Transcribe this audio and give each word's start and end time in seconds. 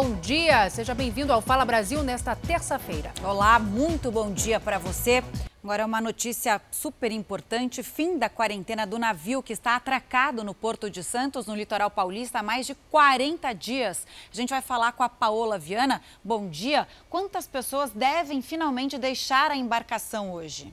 bom 0.00 0.14
dia. 0.20 0.70
Seja 0.70 0.94
bem-vindo 0.94 1.32
ao 1.32 1.40
Fala 1.40 1.64
Brasil 1.64 2.04
nesta 2.04 2.36
terça-feira. 2.36 3.12
Olá, 3.20 3.58
muito 3.58 4.12
bom 4.12 4.32
dia 4.32 4.60
para 4.60 4.78
você. 4.78 5.24
Agora 5.60 5.84
uma 5.84 6.00
notícia 6.00 6.60
super 6.70 7.10
importante: 7.10 7.82
fim 7.82 8.16
da 8.16 8.28
quarentena 8.28 8.86
do 8.86 8.96
navio 8.96 9.42
que 9.42 9.52
está 9.52 9.74
atracado 9.74 10.44
no 10.44 10.54
Porto 10.54 10.88
de 10.88 11.02
Santos, 11.02 11.48
no 11.48 11.54
litoral 11.56 11.90
paulista, 11.90 12.38
há 12.38 12.42
mais 12.44 12.64
de 12.64 12.76
40 12.92 13.52
dias. 13.54 14.06
A 14.32 14.36
gente 14.36 14.50
vai 14.50 14.62
falar 14.62 14.92
com 14.92 15.02
a 15.02 15.08
Paola 15.08 15.58
Viana. 15.58 16.00
Bom 16.22 16.48
dia. 16.48 16.86
Quantas 17.10 17.48
pessoas 17.48 17.90
devem 17.90 18.40
finalmente 18.40 18.96
deixar 18.98 19.50
a 19.50 19.56
embarcação 19.56 20.30
hoje? 20.30 20.72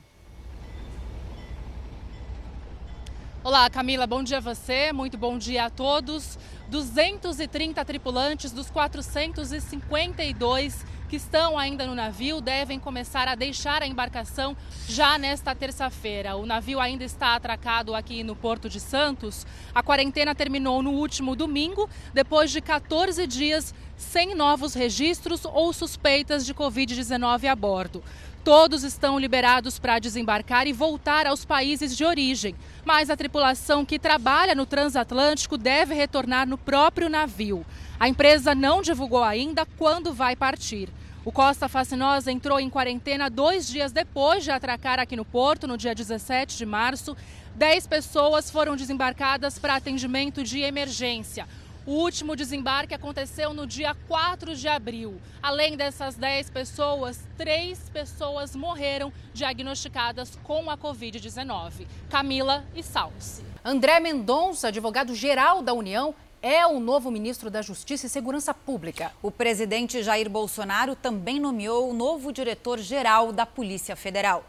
Olá, 3.42 3.70
Camila, 3.70 4.08
bom 4.08 4.24
dia 4.24 4.38
a 4.38 4.40
você, 4.40 4.92
muito 4.92 5.16
bom 5.16 5.38
dia 5.38 5.66
a 5.66 5.70
todos. 5.70 6.36
230 6.68 7.84
tripulantes 7.84 8.52
dos 8.52 8.70
452 8.70 10.84
que 11.08 11.16
estão 11.16 11.56
ainda 11.56 11.86
no 11.86 11.94
navio 11.94 12.40
devem 12.40 12.80
começar 12.80 13.28
a 13.28 13.34
deixar 13.34 13.82
a 13.82 13.86
embarcação 13.86 14.56
já 14.88 15.16
nesta 15.16 15.54
terça-feira. 15.54 16.36
O 16.36 16.44
navio 16.44 16.80
ainda 16.80 17.04
está 17.04 17.36
atracado 17.36 17.94
aqui 17.94 18.24
no 18.24 18.34
Porto 18.34 18.68
de 18.68 18.80
Santos. 18.80 19.46
A 19.74 19.82
quarentena 19.82 20.34
terminou 20.34 20.82
no 20.82 20.90
último 20.90 21.36
domingo, 21.36 21.88
depois 22.12 22.50
de 22.50 22.60
14 22.60 23.26
dias 23.26 23.72
sem 23.96 24.34
novos 24.34 24.74
registros 24.74 25.44
ou 25.44 25.72
suspeitas 25.72 26.44
de 26.44 26.54
Covid-19 26.54 27.46
a 27.50 27.56
bordo. 27.56 28.02
Todos 28.44 28.84
estão 28.84 29.18
liberados 29.18 29.78
para 29.78 29.98
desembarcar 29.98 30.68
e 30.68 30.72
voltar 30.72 31.26
aos 31.26 31.44
países 31.44 31.96
de 31.96 32.04
origem, 32.04 32.54
mas 32.84 33.10
a 33.10 33.16
tripulação 33.16 33.84
que 33.84 33.98
trabalha 33.98 34.54
no 34.54 34.64
transatlântico 34.64 35.58
deve 35.58 35.94
retornar 35.94 36.46
no 36.46 36.56
próprio 36.56 37.08
navio. 37.08 37.66
A 37.98 38.08
empresa 38.08 38.54
não 38.54 38.82
divulgou 38.82 39.24
ainda 39.24 39.66
quando 39.76 40.12
vai 40.12 40.36
partir. 40.36 40.88
O 41.24 41.32
Costa 41.32 41.68
Fascinosa 41.68 42.30
entrou 42.30 42.60
em 42.60 42.70
quarentena 42.70 43.28
dois 43.28 43.66
dias 43.66 43.90
depois 43.90 44.44
de 44.44 44.52
atracar 44.52 45.00
aqui 45.00 45.16
no 45.16 45.24
porto, 45.24 45.66
no 45.66 45.76
dia 45.76 45.92
17 45.92 46.56
de 46.56 46.64
março. 46.64 47.16
Dez 47.56 47.84
pessoas 47.84 48.48
foram 48.48 48.76
desembarcadas 48.76 49.58
para 49.58 49.74
atendimento 49.74 50.44
de 50.44 50.60
emergência. 50.60 51.48
O 51.86 51.92
último 51.92 52.34
desembarque 52.34 52.94
aconteceu 52.94 53.54
no 53.54 53.64
dia 53.64 53.94
4 54.08 54.56
de 54.56 54.66
abril. 54.66 55.20
Além 55.40 55.76
dessas 55.76 56.16
10 56.16 56.50
pessoas, 56.50 57.22
três 57.38 57.88
pessoas 57.90 58.56
morreram 58.56 59.12
diagnosticadas 59.32 60.36
com 60.42 60.68
a 60.68 60.76
Covid-19. 60.76 61.86
Camila 62.10 62.64
e 62.74 62.82
Salsi. 62.82 63.44
André 63.64 64.00
Mendonça, 64.00 64.66
advogado-geral 64.66 65.62
da 65.62 65.72
União, 65.72 66.12
é 66.42 66.66
o 66.66 66.80
novo 66.80 67.08
ministro 67.08 67.50
da 67.50 67.62
Justiça 67.62 68.06
e 68.06 68.10
Segurança 68.10 68.52
Pública. 68.52 69.12
O 69.22 69.30
presidente 69.30 70.02
Jair 70.02 70.28
Bolsonaro 70.28 70.96
também 70.96 71.38
nomeou 71.38 71.88
o 71.88 71.94
novo 71.94 72.32
diretor-geral 72.32 73.30
da 73.30 73.46
Polícia 73.46 73.94
Federal. 73.94 74.44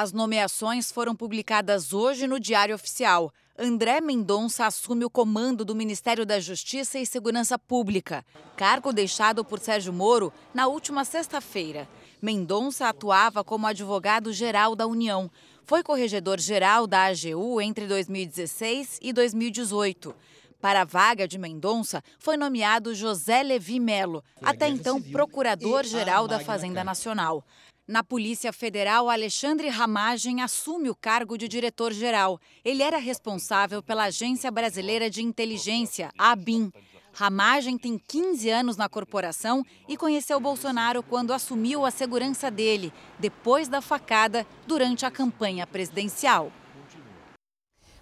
As 0.00 0.12
nomeações 0.12 0.92
foram 0.92 1.12
publicadas 1.12 1.92
hoje 1.92 2.28
no 2.28 2.38
Diário 2.38 2.72
Oficial. 2.72 3.34
André 3.58 4.00
Mendonça 4.00 4.64
assume 4.64 5.04
o 5.04 5.10
comando 5.10 5.64
do 5.64 5.74
Ministério 5.74 6.24
da 6.24 6.38
Justiça 6.38 7.00
e 7.00 7.04
Segurança 7.04 7.58
Pública, 7.58 8.24
cargo 8.56 8.92
deixado 8.92 9.44
por 9.44 9.58
Sérgio 9.58 9.92
Moro 9.92 10.32
na 10.54 10.68
última 10.68 11.04
sexta-feira. 11.04 11.88
Mendonça 12.22 12.88
atuava 12.88 13.42
como 13.42 13.66
advogado-geral 13.66 14.76
da 14.76 14.86
União. 14.86 15.28
Foi 15.64 15.82
corregedor-geral 15.82 16.86
da 16.86 17.06
AGU 17.06 17.60
entre 17.60 17.88
2016 17.88 19.00
e 19.02 19.12
2018. 19.12 20.14
Para 20.60 20.82
a 20.82 20.84
vaga 20.84 21.26
de 21.26 21.38
Mendonça, 21.38 22.04
foi 22.20 22.36
nomeado 22.36 22.94
José 22.94 23.42
Levi 23.42 23.80
Melo, 23.80 24.22
até 24.42 24.68
então 24.68 25.02
procurador-geral 25.02 26.28
da 26.28 26.38
Fazenda 26.38 26.84
Nacional. 26.84 27.44
Na 27.88 28.04
Polícia 28.04 28.52
Federal, 28.52 29.08
Alexandre 29.08 29.70
Ramagem 29.70 30.42
assume 30.42 30.90
o 30.90 30.94
cargo 30.94 31.38
de 31.38 31.48
diretor-geral. 31.48 32.38
Ele 32.62 32.82
era 32.82 32.98
responsável 32.98 33.82
pela 33.82 34.04
Agência 34.04 34.50
Brasileira 34.50 35.08
de 35.08 35.22
Inteligência, 35.22 36.12
a 36.18 36.32
ABIN. 36.32 36.70
Ramagem 37.14 37.78
tem 37.78 37.96
15 37.96 38.50
anos 38.50 38.76
na 38.76 38.90
corporação 38.90 39.64
e 39.88 39.96
conheceu 39.96 40.38
Bolsonaro 40.38 41.02
quando 41.02 41.32
assumiu 41.32 41.86
a 41.86 41.90
segurança 41.90 42.50
dele, 42.50 42.92
depois 43.18 43.68
da 43.68 43.80
facada 43.80 44.46
durante 44.66 45.06
a 45.06 45.10
campanha 45.10 45.66
presidencial. 45.66 46.52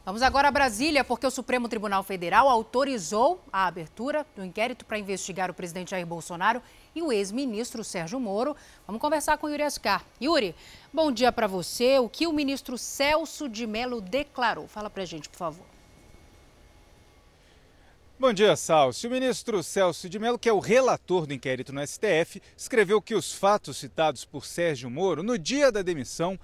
Vamos 0.07 0.23
agora 0.23 0.47
a 0.47 0.53
Brasília, 0.53 1.03
porque 1.03 1.27
o 1.27 1.31
Supremo 1.33 1.69
Tribunal 1.69 2.05
Federal 2.05 2.49
autorizou 2.49 3.43
a 3.53 3.67
abertura 3.67 4.25
do 4.37 4.45
inquérito 4.45 4.85
para 4.85 5.01
investigar 5.01 5.51
o 5.51 5.55
presidente 5.55 5.91
Jair 5.91 6.07
Bolsonaro 6.07 6.63
e 6.95 7.03
o 7.03 7.11
ex-ministro 7.11 7.83
Sérgio 7.83 8.21
Moro. 8.21 8.55
Vamos 8.87 9.03
conversar 9.03 9.37
com 9.37 9.49
Yuri 9.49 9.65
Ascar. 9.65 10.05
Yuri, 10.23 10.55
bom 10.93 11.11
dia 11.11 11.33
para 11.33 11.49
você. 11.49 11.99
O 11.99 12.09
que 12.09 12.25
o 12.25 12.33
ministro 12.33 12.79
Celso 12.79 13.49
de 13.49 13.67
Mello 13.67 14.01
declarou? 14.01 14.69
Fala 14.69 14.89
para 14.89 15.05
gente, 15.05 15.29
por 15.29 15.39
favor. 15.39 15.67
Bom 18.17 18.33
dia, 18.33 18.55
Salso. 18.55 19.09
O 19.09 19.11
ministro 19.11 19.61
Celso 19.61 20.09
de 20.09 20.21
Mello, 20.21 20.39
que 20.39 20.49
é 20.49 20.53
o 20.53 20.61
relator 20.61 21.27
do 21.27 21.35
inquérito 21.35 21.73
no 21.73 21.85
STF, 21.85 22.41
escreveu 22.57 23.03
que 23.03 23.17
os 23.17 23.35
fatos 23.35 23.77
citados 23.77 24.25
por 24.25 24.47
Sérgio 24.47 24.89
Moro 24.89 25.25
no 25.25 25.37
dia 25.37 25.73
da 25.73 25.83
demissão 25.83 26.39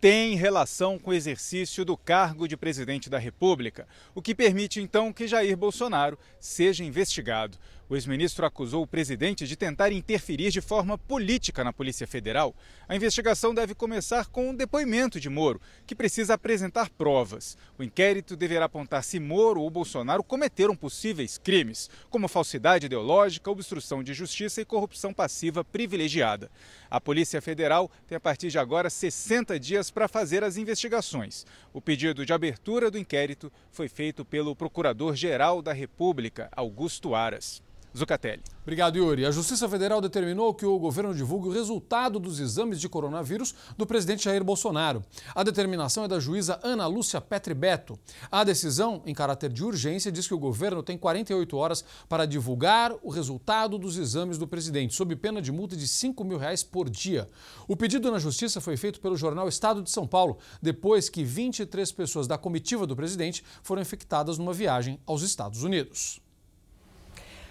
tem 0.00 0.36
relação 0.36 0.98
com 0.98 1.10
o 1.10 1.14
exercício 1.14 1.84
do 1.84 1.96
cargo 1.96 2.46
de 2.46 2.56
presidente 2.56 3.10
da 3.10 3.18
República, 3.18 3.86
o 4.14 4.22
que 4.22 4.34
permite 4.34 4.80
então 4.80 5.12
que 5.12 5.26
Jair 5.26 5.56
Bolsonaro 5.56 6.18
seja 6.38 6.84
investigado. 6.84 7.58
O 7.90 7.96
ex-ministro 7.96 8.44
acusou 8.44 8.82
o 8.82 8.86
presidente 8.86 9.46
de 9.46 9.56
tentar 9.56 9.90
interferir 9.92 10.50
de 10.50 10.60
forma 10.60 10.98
política 10.98 11.64
na 11.64 11.72
Polícia 11.72 12.06
Federal. 12.06 12.54
A 12.86 12.94
investigação 12.94 13.54
deve 13.54 13.74
começar 13.74 14.26
com 14.26 14.50
um 14.50 14.54
depoimento 14.54 15.18
de 15.18 15.30
Moro, 15.30 15.58
que 15.86 15.94
precisa 15.94 16.34
apresentar 16.34 16.90
provas. 16.90 17.56
O 17.78 17.82
inquérito 17.82 18.36
deverá 18.36 18.66
apontar 18.66 19.02
se 19.02 19.18
Moro 19.18 19.62
ou 19.62 19.70
Bolsonaro 19.70 20.22
cometeram 20.22 20.76
possíveis 20.76 21.38
crimes, 21.38 21.88
como 22.10 22.28
falsidade 22.28 22.84
ideológica, 22.84 23.50
obstrução 23.50 24.02
de 24.02 24.12
justiça 24.12 24.60
e 24.60 24.66
corrupção 24.66 25.14
passiva 25.14 25.64
privilegiada. 25.64 26.50
A 26.90 27.00
Polícia 27.00 27.40
Federal 27.40 27.90
tem 28.06 28.16
a 28.16 28.20
partir 28.20 28.50
de 28.50 28.58
agora 28.58 28.90
60 28.90 29.58
dias 29.58 29.90
para 29.90 30.08
fazer 30.08 30.44
as 30.44 30.58
investigações. 30.58 31.46
O 31.72 31.80
pedido 31.80 32.26
de 32.26 32.34
abertura 32.34 32.90
do 32.90 32.98
inquérito 32.98 33.50
foi 33.70 33.88
feito 33.88 34.26
pelo 34.26 34.54
Procurador-Geral 34.54 35.62
da 35.62 35.72
República, 35.72 36.50
Augusto 36.52 37.14
Aras. 37.14 37.66
Zucatelli. 37.96 38.42
Obrigado, 38.62 38.98
Yuri. 38.98 39.24
A 39.24 39.30
Justiça 39.30 39.68
Federal 39.68 40.00
determinou 40.00 40.52
que 40.52 40.66
o 40.66 40.78
governo 40.78 41.14
divulgue 41.14 41.48
o 41.48 41.52
resultado 41.52 42.18
dos 42.18 42.38
exames 42.38 42.78
de 42.78 42.88
coronavírus 42.88 43.54
do 43.78 43.86
presidente 43.86 44.24
Jair 44.24 44.44
Bolsonaro. 44.44 45.02
A 45.34 45.42
determinação 45.42 46.04
é 46.04 46.08
da 46.08 46.20
juíza 46.20 46.60
Ana 46.62 46.86
Lúcia 46.86 47.20
Petri 47.20 47.54
Beto. 47.54 47.98
A 48.30 48.44
decisão, 48.44 49.02
em 49.06 49.14
caráter 49.14 49.50
de 49.50 49.64
urgência, 49.64 50.12
diz 50.12 50.28
que 50.28 50.34
o 50.34 50.38
governo 50.38 50.82
tem 50.82 50.98
48 50.98 51.56
horas 51.56 51.84
para 52.08 52.26
divulgar 52.26 52.94
o 53.02 53.08
resultado 53.08 53.78
dos 53.78 53.96
exames 53.96 54.36
do 54.36 54.46
presidente, 54.46 54.94
sob 54.94 55.16
pena 55.16 55.40
de 55.40 55.50
multa 55.50 55.74
de 55.74 55.88
5 55.88 56.22
mil 56.22 56.36
reais 56.36 56.62
por 56.62 56.90
dia. 56.90 57.26
O 57.66 57.76
pedido 57.76 58.12
na 58.12 58.18
Justiça 58.18 58.60
foi 58.60 58.76
feito 58.76 59.00
pelo 59.00 59.16
jornal 59.16 59.48
Estado 59.48 59.82
de 59.82 59.90
São 59.90 60.06
Paulo, 60.06 60.36
depois 60.60 61.08
que 61.08 61.24
23 61.24 61.90
pessoas 61.92 62.26
da 62.26 62.36
comitiva 62.36 62.86
do 62.86 62.94
presidente 62.94 63.42
foram 63.62 63.80
infectadas 63.80 64.36
numa 64.36 64.52
viagem 64.52 65.00
aos 65.06 65.22
Estados 65.22 65.62
Unidos. 65.62 66.20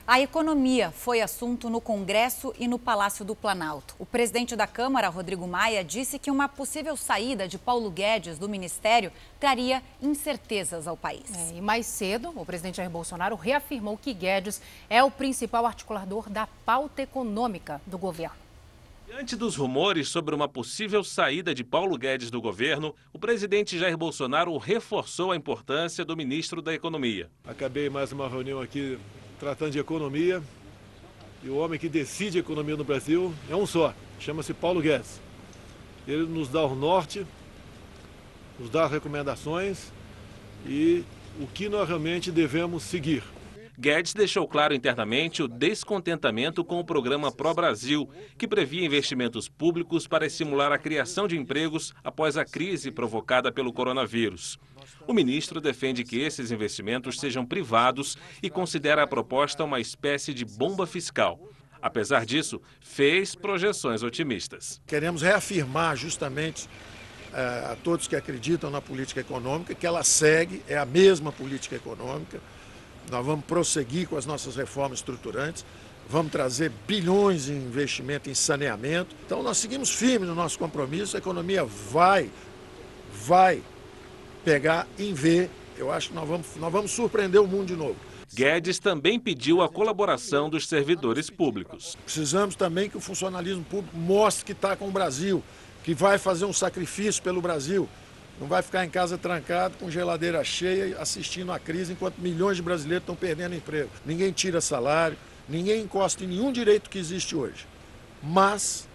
A 0.08 0.22
economia 0.22 0.90
foi 0.90 1.20
assunto 1.20 1.70
no 1.70 1.82
Congresso 1.82 2.54
e 2.58 2.66
no 2.66 2.80
Palácio 2.80 3.26
do 3.26 3.36
Planalto. 3.36 3.94
O 4.00 4.06
presidente 4.06 4.56
da 4.56 4.66
Câmara, 4.66 5.10
Rodrigo 5.10 5.46
Maia, 5.46 5.84
disse 5.84 6.18
que 6.18 6.32
uma 6.32 6.48
possível 6.48 6.96
saída 6.96 7.46
de 7.46 7.58
Paulo 7.58 7.92
Guedes 7.92 8.40
do 8.40 8.48
ministério 8.48 9.12
traria 9.38 9.84
incertezas 10.02 10.88
ao 10.88 10.96
país. 10.96 11.26
É, 11.36 11.58
e 11.58 11.62
mais 11.62 11.86
cedo, 11.86 12.32
o 12.38 12.46
presidente 12.46 12.78
Jair 12.78 12.90
Bolsonaro 12.90 13.36
reafirmou 13.36 13.98
que 13.98 14.14
Guedes 14.14 14.62
é 14.90 15.04
o 15.04 15.12
principal 15.12 15.66
articulador 15.66 16.30
da 16.30 16.48
pauta 16.66 17.02
econômica 17.02 17.82
do 17.86 17.98
governo. 17.98 18.38
Diante 19.06 19.36
dos 19.36 19.58
rumores 19.58 20.08
sobre 20.08 20.34
uma 20.34 20.48
possível 20.48 21.04
saída 21.04 21.54
de 21.54 21.66
Paulo 21.66 21.98
Guedes 21.98 22.32
do 22.32 22.42
governo, 22.42 22.96
o 23.12 23.20
presidente 23.20 23.78
Jair 23.78 23.98
Bolsonaro 23.98 24.56
reforçou 24.58 25.34
a 25.34 25.36
importância 25.36 26.06
do 26.06 26.16
ministro 26.16 26.62
da 26.62 26.74
Economia. 26.74 27.30
Acabei 27.46 27.90
mais 27.90 28.14
uma 28.14 28.30
reunião 28.30 28.62
aqui 28.62 28.98
tratando 29.40 29.72
de 29.72 29.80
economia. 29.80 30.42
E 31.44 31.50
o 31.50 31.58
homem 31.58 31.80
que 31.80 31.88
decide 31.88 32.38
a 32.38 32.42
economia 32.42 32.76
no 32.76 32.84
Brasil 32.84 33.34
é 33.50 33.56
um 33.56 33.66
só, 33.66 33.94
chama-se 34.20 34.54
Paulo 34.54 34.82
Guedes. 34.82 35.22
Ele 36.08 36.26
nos 36.26 36.50
dá 36.50 36.64
o 36.64 36.76
norte, 36.76 37.26
nos 38.60 38.70
dá 38.70 38.88
recomendações 38.88 39.92
e 40.66 41.04
o 41.40 41.46
que 41.48 41.70
nós 41.70 41.88
realmente 41.88 42.32
devemos 42.32 42.84
seguir. 42.84 43.24
Guedes 43.80 44.16
deixou 44.16 44.48
claro 44.48 44.74
internamente 44.74 45.44
o 45.44 45.48
descontentamento 45.48 46.66
com 46.66 46.80
o 46.80 46.84
programa 46.84 47.32
Pro 47.32 47.54
Brasil, 47.54 48.10
que 48.36 48.48
previa 48.48 48.84
investimentos 48.84 49.48
públicos 49.48 50.08
para 50.08 50.26
estimular 50.26 50.72
a 50.72 50.80
criação 50.80 51.28
de 51.28 51.38
empregos 51.38 51.94
após 52.04 52.38
a 52.38 52.44
crise 52.44 52.90
provocada 52.90 53.52
pelo 53.52 53.72
coronavírus. 53.72 54.58
O 55.08 55.14
ministro 55.14 55.62
defende 55.62 56.04
que 56.04 56.20
esses 56.20 56.52
investimentos 56.52 57.20
sejam 57.20 57.46
privados 57.46 58.18
e 58.42 58.50
considera 58.50 59.04
a 59.04 59.08
proposta 59.08 59.64
uma 59.64 59.80
espécie 59.80 60.34
de 60.34 60.46
bomba 60.46 60.86
fiscal. 60.86 61.40
Apesar 61.82 62.26
disso, 62.26 62.62
fez 62.82 63.36
projeções 63.36 64.04
otimistas. 64.04 64.82
Queremos 64.88 65.22
reafirmar 65.22 65.96
justamente 65.96 66.68
eh, 67.34 67.68
a 67.72 67.78
todos 67.84 68.08
que 68.08 68.16
acreditam 68.16 68.70
na 68.70 68.82
política 68.82 69.22
econômica 69.22 69.76
que 69.76 69.86
ela 69.86 70.04
segue, 70.04 70.64
é 70.68 70.78
a 70.78 70.86
mesma 70.86 71.32
política 71.32 71.76
econômica 71.76 72.42
nós 73.10 73.26
vamos 73.26 73.46
prosseguir 73.46 74.08
com 74.08 74.18
as 74.18 74.26
nossas 74.26 74.56
reformas 74.56 75.00
estruturantes, 75.00 75.66
vamos 76.10 76.32
trazer 76.32 76.72
bilhões 76.88 77.50
em 77.50 77.56
investimento 77.56 78.30
em 78.30 78.34
saneamento. 78.34 79.16
Então 79.26 79.42
nós 79.42 79.58
seguimos 79.58 79.90
firmes 79.90 80.28
no 80.28 80.36
nosso 80.36 80.60
compromisso, 80.60 81.16
a 81.16 81.20
economia 81.20 81.64
vai, 81.64 82.30
vai 83.26 83.62
pegar 84.48 84.88
em 84.98 85.14
ver. 85.14 85.50
Eu 85.78 85.92
acho 85.92 86.08
que 86.08 86.16
nós 86.16 86.26
vamos, 86.26 86.48
nós 86.56 86.72
vamos 86.72 86.92
surpreender 86.92 87.42
o 87.42 87.46
mundo 87.46 87.66
de 87.66 87.76
novo. 87.76 87.98
Guedes 88.34 88.80
também 88.80 89.20
pediu 89.20 89.62
a 89.62 89.68
colaboração 89.68 90.50
dos 90.50 90.70
servidores 90.70 91.30
públicos. 91.30 91.98
Precisamos 92.06 92.56
também 92.56 92.90
que 92.90 92.96
o 92.96 93.02
funcionalismo 93.02 93.66
público 93.66 93.98
mostre 93.98 94.46
que 94.46 94.54
está 94.54 94.74
com 94.78 94.88
o 94.88 94.92
Brasil, 94.92 95.44
que 95.84 95.94
vai 95.94 96.18
fazer 96.18 96.46
um 96.46 96.54
sacrifício 96.54 97.22
pelo 97.22 97.42
Brasil. 97.42 97.90
Não 98.40 98.48
vai 98.48 98.62
ficar 98.62 98.86
em 98.86 98.90
casa 98.90 99.18
trancado 99.18 99.76
com 99.78 99.92
geladeira 99.92 100.42
cheia 100.46 100.98
assistindo 100.98 101.52
a 101.52 101.60
crise 101.60 101.92
enquanto 101.92 102.18
milhões 102.20 102.56
de 102.56 102.64
brasileiros 102.64 103.04
estão 103.04 103.18
perdendo 103.18 103.54
emprego. 103.54 103.90
Ninguém 104.06 104.32
tira 104.32 104.62
salário, 104.62 105.18
ninguém 105.50 105.82
encosta 105.82 106.24
em 106.24 106.28
nenhum 106.28 106.54
direito 106.54 106.90
que 106.90 106.98
existe 106.98 107.36
hoje. 107.36 107.68
Mas, 108.24 108.88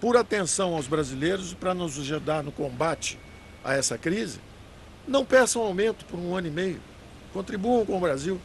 por 0.00 0.16
atenção 0.16 0.76
aos 0.76 0.86
brasileiros 0.86 1.50
e 1.50 1.56
para 1.56 1.74
nos 1.74 1.98
ajudar 1.98 2.44
no 2.44 2.52
combate 2.52 3.18
a 3.64 3.74
essa 3.74 3.98
crise, 3.98 4.38
não 5.06 5.24
peçam 5.24 5.62
aumento 5.62 6.04
por 6.06 6.18
um 6.18 6.34
ano 6.34 6.48
e 6.48 6.50
meio. 6.50 6.80
Contribuam 7.32 7.84
com 7.84 7.96
o 7.96 8.00
Brasil. 8.00 8.40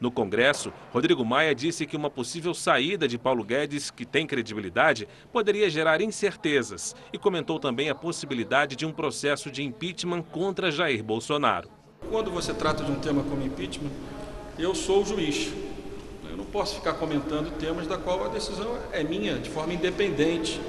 No 0.00 0.12
Congresso, 0.12 0.72
Rodrigo 0.92 1.24
Maia 1.24 1.52
disse 1.52 1.84
que 1.84 1.96
uma 1.96 2.08
possível 2.08 2.54
saída 2.54 3.08
de 3.08 3.18
Paulo 3.18 3.42
Guedes, 3.42 3.90
que 3.90 4.06
tem 4.06 4.28
credibilidade, 4.28 5.08
poderia 5.32 5.68
gerar 5.68 6.00
incertezas 6.00 6.94
e 7.12 7.18
comentou 7.18 7.58
também 7.58 7.90
a 7.90 7.94
possibilidade 7.96 8.76
de 8.76 8.86
um 8.86 8.92
processo 8.92 9.50
de 9.50 9.64
impeachment 9.64 10.22
contra 10.22 10.70
Jair 10.70 11.02
Bolsonaro. 11.02 11.68
Quando 12.10 12.30
você 12.30 12.54
trata 12.54 12.84
de 12.84 12.92
um 12.92 13.00
tema 13.00 13.24
como 13.24 13.44
impeachment, 13.44 13.90
eu 14.56 14.72
sou 14.72 15.02
o 15.02 15.04
juiz. 15.04 15.52
Eu 16.30 16.36
não 16.36 16.44
posso 16.44 16.76
ficar 16.76 16.94
comentando 16.94 17.50
temas 17.58 17.88
da 17.88 17.98
qual 17.98 18.24
a 18.24 18.28
decisão 18.28 18.78
é 18.92 19.02
minha, 19.02 19.36
de 19.36 19.50
forma 19.50 19.74
independente. 19.74 20.60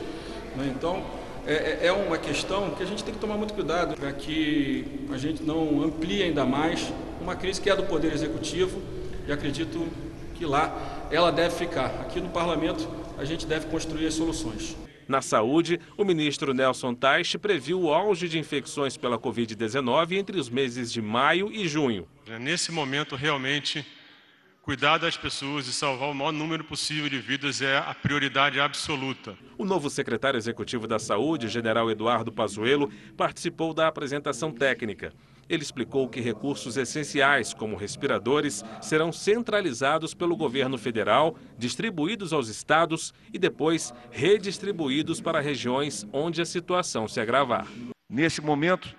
Né? 0.55 0.73
Então, 0.75 1.03
é, 1.45 1.53
é, 1.53 1.87
é 1.87 1.91
uma 1.91 2.17
questão 2.17 2.71
que 2.71 2.83
a 2.83 2.85
gente 2.85 3.03
tem 3.03 3.13
que 3.13 3.19
tomar 3.19 3.37
muito 3.37 3.53
cuidado 3.53 3.95
para 3.95 4.11
que 4.11 4.85
a 5.11 5.17
gente 5.17 5.43
não 5.43 5.83
amplie 5.83 6.23
ainda 6.23 6.45
mais 6.45 6.91
uma 7.21 7.35
crise 7.35 7.59
que 7.59 7.69
é 7.69 7.75
do 7.75 7.83
Poder 7.83 8.13
Executivo 8.13 8.81
e 9.27 9.31
acredito 9.31 9.87
que 10.35 10.45
lá 10.45 11.07
ela 11.11 11.31
deve 11.31 11.55
ficar. 11.55 11.87
Aqui 12.01 12.19
no 12.21 12.29
parlamento 12.29 12.87
a 13.17 13.25
gente 13.25 13.45
deve 13.45 13.67
construir 13.67 14.07
as 14.07 14.13
soluções. 14.13 14.75
Na 15.07 15.23
saúde, 15.23 15.79
o 15.97 16.05
ministro 16.05 16.53
Nelson 16.53 16.93
Teich 16.93 17.37
previu 17.39 17.81
o 17.81 17.91
auge 17.91 18.29
de 18.29 18.37
infecções 18.37 18.95
pela 18.95 19.17
Covid-19 19.17 20.11
entre 20.11 20.39
os 20.39 20.49
meses 20.49 20.91
de 20.91 21.01
maio 21.01 21.51
e 21.51 21.67
junho. 21.67 22.07
Nesse 22.39 22.71
momento, 22.71 23.15
realmente, 23.15 23.83
cuidar 24.69 24.99
das 24.99 25.17
pessoas 25.17 25.65
e 25.65 25.73
salvar 25.73 26.09
o 26.09 26.13
maior 26.13 26.31
número 26.31 26.63
possível 26.63 27.09
de 27.09 27.17
vidas 27.17 27.59
é 27.59 27.79
a 27.79 27.91
prioridade 27.91 28.59
absoluta. 28.59 29.35
O 29.57 29.65
novo 29.65 29.89
secretário 29.89 30.37
executivo 30.37 30.85
da 30.85 30.99
Saúde, 30.99 31.47
general 31.47 31.89
Eduardo 31.89 32.31
Pazuello, 32.31 32.87
participou 33.17 33.73
da 33.73 33.87
apresentação 33.87 34.51
técnica. 34.51 35.11
Ele 35.49 35.63
explicou 35.63 36.07
que 36.07 36.21
recursos 36.21 36.77
essenciais, 36.77 37.51
como 37.51 37.75
respiradores, 37.75 38.63
serão 38.79 39.11
centralizados 39.11 40.13
pelo 40.13 40.37
governo 40.37 40.77
federal, 40.77 41.35
distribuídos 41.57 42.31
aos 42.31 42.47
estados 42.47 43.11
e 43.33 43.39
depois 43.39 43.91
redistribuídos 44.11 45.19
para 45.19 45.41
regiões 45.41 46.05
onde 46.13 46.43
a 46.43 46.45
situação 46.45 47.07
se 47.07 47.19
agravar. 47.19 47.65
Nesse 48.07 48.39
momento, 48.39 48.95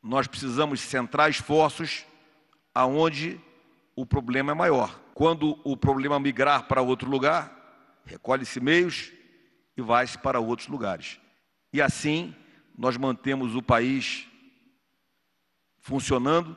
nós 0.00 0.28
precisamos 0.28 0.80
centrar 0.80 1.28
esforços 1.28 2.06
aonde 2.72 3.40
o 3.94 4.06
problema 4.06 4.52
é 4.52 4.54
maior. 4.54 5.00
Quando 5.14 5.60
o 5.64 5.76
problema 5.76 6.18
migrar 6.18 6.66
para 6.66 6.82
outro 6.82 7.10
lugar, 7.10 8.00
recolhe-se 8.04 8.60
meios 8.60 9.12
e 9.76 9.82
vai-se 9.82 10.18
para 10.18 10.40
outros 10.40 10.68
lugares. 10.68 11.20
E 11.72 11.80
assim, 11.80 12.34
nós 12.76 12.96
mantemos 12.96 13.54
o 13.54 13.62
país 13.62 14.26
funcionando 15.80 16.56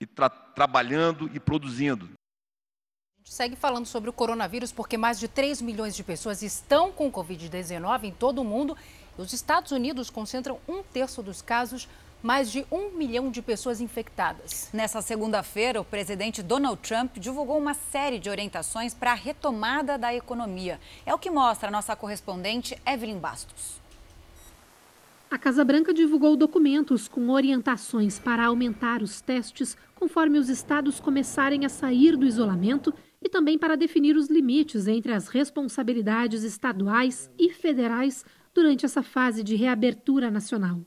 e 0.00 0.06
tra 0.06 0.28
trabalhando 0.28 1.30
e 1.34 1.40
produzindo. 1.40 2.06
A 2.06 3.22
gente 3.22 3.32
segue 3.32 3.56
falando 3.56 3.86
sobre 3.86 4.08
o 4.08 4.12
coronavírus 4.12 4.72
porque 4.72 4.96
mais 4.96 5.18
de 5.18 5.28
3 5.28 5.60
milhões 5.62 5.94
de 5.94 6.02
pessoas 6.02 6.42
estão 6.42 6.90
com 6.90 7.10
Covid-19 7.10 8.04
em 8.04 8.12
todo 8.12 8.40
o 8.40 8.44
mundo 8.44 8.76
os 9.20 9.32
Estados 9.32 9.72
Unidos 9.72 10.08
concentram 10.08 10.58
um 10.66 10.82
terço 10.82 11.22
dos 11.22 11.42
casos 11.42 11.88
mais 12.22 12.50
de 12.50 12.66
um 12.70 12.90
milhão 12.90 13.30
de 13.30 13.40
pessoas 13.40 13.80
infectadas. 13.80 14.68
Nessa 14.72 15.00
segunda-feira, 15.00 15.80
o 15.80 15.84
presidente 15.84 16.42
Donald 16.42 16.80
Trump 16.82 17.16
divulgou 17.18 17.58
uma 17.58 17.74
série 17.74 18.18
de 18.18 18.28
orientações 18.28 18.94
para 18.94 19.12
a 19.12 19.14
retomada 19.14 19.96
da 19.96 20.14
economia. 20.14 20.78
É 21.06 21.14
o 21.14 21.18
que 21.18 21.30
mostra 21.30 21.68
a 21.68 21.72
nossa 21.72 21.96
correspondente 21.96 22.76
Evelyn 22.86 23.18
Bastos. 23.18 23.80
A 25.30 25.38
Casa 25.38 25.64
Branca 25.64 25.94
divulgou 25.94 26.36
documentos 26.36 27.06
com 27.06 27.30
orientações 27.30 28.18
para 28.18 28.46
aumentar 28.46 29.00
os 29.00 29.20
testes 29.20 29.76
conforme 29.94 30.38
os 30.38 30.48
estados 30.48 30.98
começarem 30.98 31.64
a 31.64 31.68
sair 31.68 32.16
do 32.16 32.26
isolamento 32.26 32.92
e 33.22 33.28
também 33.28 33.56
para 33.56 33.76
definir 33.76 34.16
os 34.16 34.28
limites 34.28 34.88
entre 34.88 35.12
as 35.12 35.28
responsabilidades 35.28 36.42
estaduais 36.42 37.30
e 37.38 37.52
federais 37.52 38.24
durante 38.52 38.84
essa 38.84 39.02
fase 39.02 39.44
de 39.44 39.54
reabertura 39.54 40.30
nacional. 40.30 40.80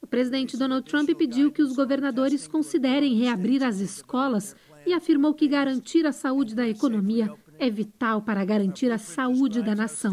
O 0.00 0.06
presidente 0.06 0.56
Donald 0.56 0.88
Trump 0.88 1.10
pediu 1.16 1.50
que 1.50 1.62
os 1.62 1.74
governadores 1.74 2.46
considerem 2.46 3.16
reabrir 3.16 3.62
as 3.64 3.80
escolas 3.80 4.54
e 4.86 4.92
afirmou 4.92 5.34
que 5.34 5.48
garantir 5.48 6.06
a 6.06 6.12
saúde 6.12 6.54
da 6.54 6.68
economia 6.68 7.34
é 7.58 7.68
vital 7.68 8.22
para 8.22 8.44
garantir 8.44 8.90
a 8.92 8.98
saúde 8.98 9.60
da 9.62 9.74
nação. 9.74 10.12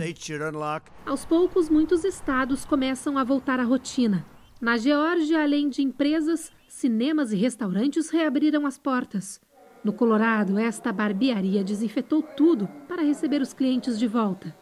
Aos 1.05 1.23
poucos, 1.23 1.69
muitos 1.69 2.03
estados 2.03 2.65
começam 2.65 3.17
a 3.17 3.23
voltar 3.23 3.59
à 3.59 3.63
rotina. 3.63 4.25
Na 4.59 4.77
Geórgia, 4.77 5.43
além 5.43 5.69
de 5.69 5.83
empresas, 5.83 6.51
cinemas 6.67 7.31
e 7.31 7.35
restaurantes 7.35 8.09
reabriram 8.09 8.65
as 8.65 8.79
portas. 8.79 9.39
No 9.83 9.93
Colorado, 9.93 10.57
esta 10.57 10.91
barbearia 10.91 11.63
desinfetou 11.63 12.23
tudo 12.23 12.67
para 12.87 13.03
receber 13.03 13.41
os 13.41 13.53
clientes 13.53 13.99
de 13.99 14.07
volta. 14.07 14.57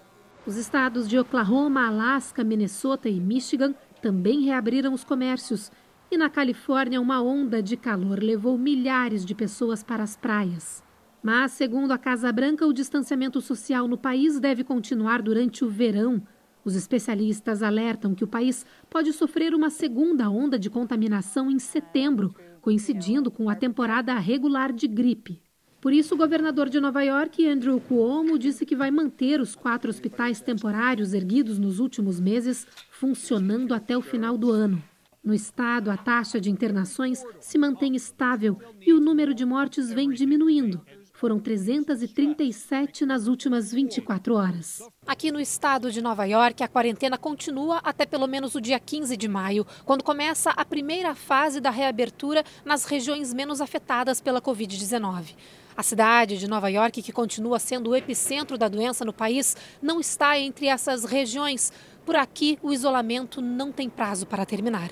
Os 0.45 0.57
estados 0.57 1.07
de 1.07 1.17
Oklahoma, 1.17 1.87
Alaska, 1.87 2.43
Minnesota 2.43 3.07
e 3.07 3.21
Michigan 3.21 3.73
também 4.03 4.41
reabriram 4.41 4.93
os 4.93 5.05
comércios. 5.05 5.71
E 6.11 6.17
na 6.17 6.29
Califórnia, 6.29 6.99
uma 6.99 7.21
onda 7.21 7.63
de 7.63 7.77
calor 7.77 8.21
levou 8.21 8.57
milhares 8.57 9.25
de 9.25 9.33
pessoas 9.33 9.81
para 9.81 10.03
as 10.03 10.17
praias. 10.17 10.83
Mas, 11.23 11.53
segundo 11.53 11.93
a 11.93 11.97
Casa 11.97 12.29
Branca, 12.33 12.67
o 12.67 12.73
distanciamento 12.73 13.39
social 13.39 13.87
no 13.87 13.97
país 13.97 14.41
deve 14.41 14.61
continuar 14.61 15.21
durante 15.21 15.63
o 15.63 15.69
verão. 15.69 16.21
Os 16.65 16.75
especialistas 16.75 17.63
alertam 17.63 18.13
que 18.13 18.25
o 18.25 18.27
país 18.27 18.65
pode 18.89 19.13
sofrer 19.13 19.55
uma 19.55 19.69
segunda 19.69 20.29
onda 20.29 20.59
de 20.59 20.69
contaminação 20.69 21.49
em 21.49 21.57
setembro, 21.57 22.35
coincidindo 22.59 23.31
com 23.31 23.49
a 23.49 23.55
temporada 23.55 24.13
regular 24.15 24.73
de 24.73 24.85
gripe. 24.85 25.41
Por 25.83 25.91
isso, 25.91 26.15
o 26.15 26.17
governador 26.17 26.69
de 26.69 26.79
Nova 26.79 27.03
York, 27.03 27.45
Andrew 27.45 27.77
Cuomo, 27.77 28.39
disse 28.39 28.65
que 28.65 28.73
vai 28.73 28.89
manter 28.89 29.41
os 29.41 29.53
quatro 29.53 29.89
hospitais 29.89 30.39
temporários 30.39 31.13
erguidos 31.13 31.59
nos 31.59 31.77
últimos 31.77 32.21
meses 32.21 32.65
funcionando 32.89 33.73
até 33.73 33.97
o 33.97 34.01
final 34.01 34.37
do 34.37 34.49
ano. 34.49 34.81
No 35.21 35.33
estado, 35.33 35.91
a 35.91 35.97
taxa 35.97 36.39
de 36.39 36.49
internações 36.49 37.21
se 37.41 37.57
mantém 37.57 37.97
estável 37.97 38.57
e 38.79 38.93
o 38.93 39.01
número 39.01 39.33
de 39.33 39.43
mortes 39.43 39.91
vem 39.91 40.09
diminuindo. 40.09 40.79
Foram 41.11 41.37
337 41.37 43.05
nas 43.05 43.27
últimas 43.27 43.73
24 43.73 44.35
horas. 44.35 44.81
Aqui 45.05 45.33
no 45.33 45.39
estado 45.39 45.91
de 45.91 46.01
Nova 46.01 46.23
York, 46.23 46.63
a 46.63 46.67
quarentena 46.69 47.17
continua 47.17 47.79
até 47.83 48.05
pelo 48.05 48.25
menos 48.25 48.55
o 48.55 48.61
dia 48.61 48.79
15 48.79 49.17
de 49.17 49.27
maio, 49.27 49.67
quando 49.83 50.01
começa 50.01 50.51
a 50.51 50.63
primeira 50.63 51.13
fase 51.13 51.59
da 51.59 51.69
reabertura 51.69 52.41
nas 52.63 52.85
regiões 52.85 53.33
menos 53.33 53.59
afetadas 53.59 54.21
pela 54.21 54.41
Covid-19. 54.41 55.35
A 55.75 55.81
cidade 55.81 56.37
de 56.37 56.47
Nova 56.47 56.69
York, 56.69 57.01
que 57.01 57.11
continua 57.11 57.57
sendo 57.57 57.89
o 57.89 57.95
epicentro 57.95 58.57
da 58.57 58.67
doença 58.67 59.03
no 59.03 59.11
país, 59.11 59.57
não 59.81 59.99
está 59.99 60.37
entre 60.37 60.67
essas 60.67 61.03
regiões. 61.03 61.73
Por 62.05 62.15
aqui, 62.15 62.59
o 62.61 62.71
isolamento 62.71 63.41
não 63.41 63.71
tem 63.71 63.89
prazo 63.89 64.27
para 64.27 64.45
terminar. 64.45 64.91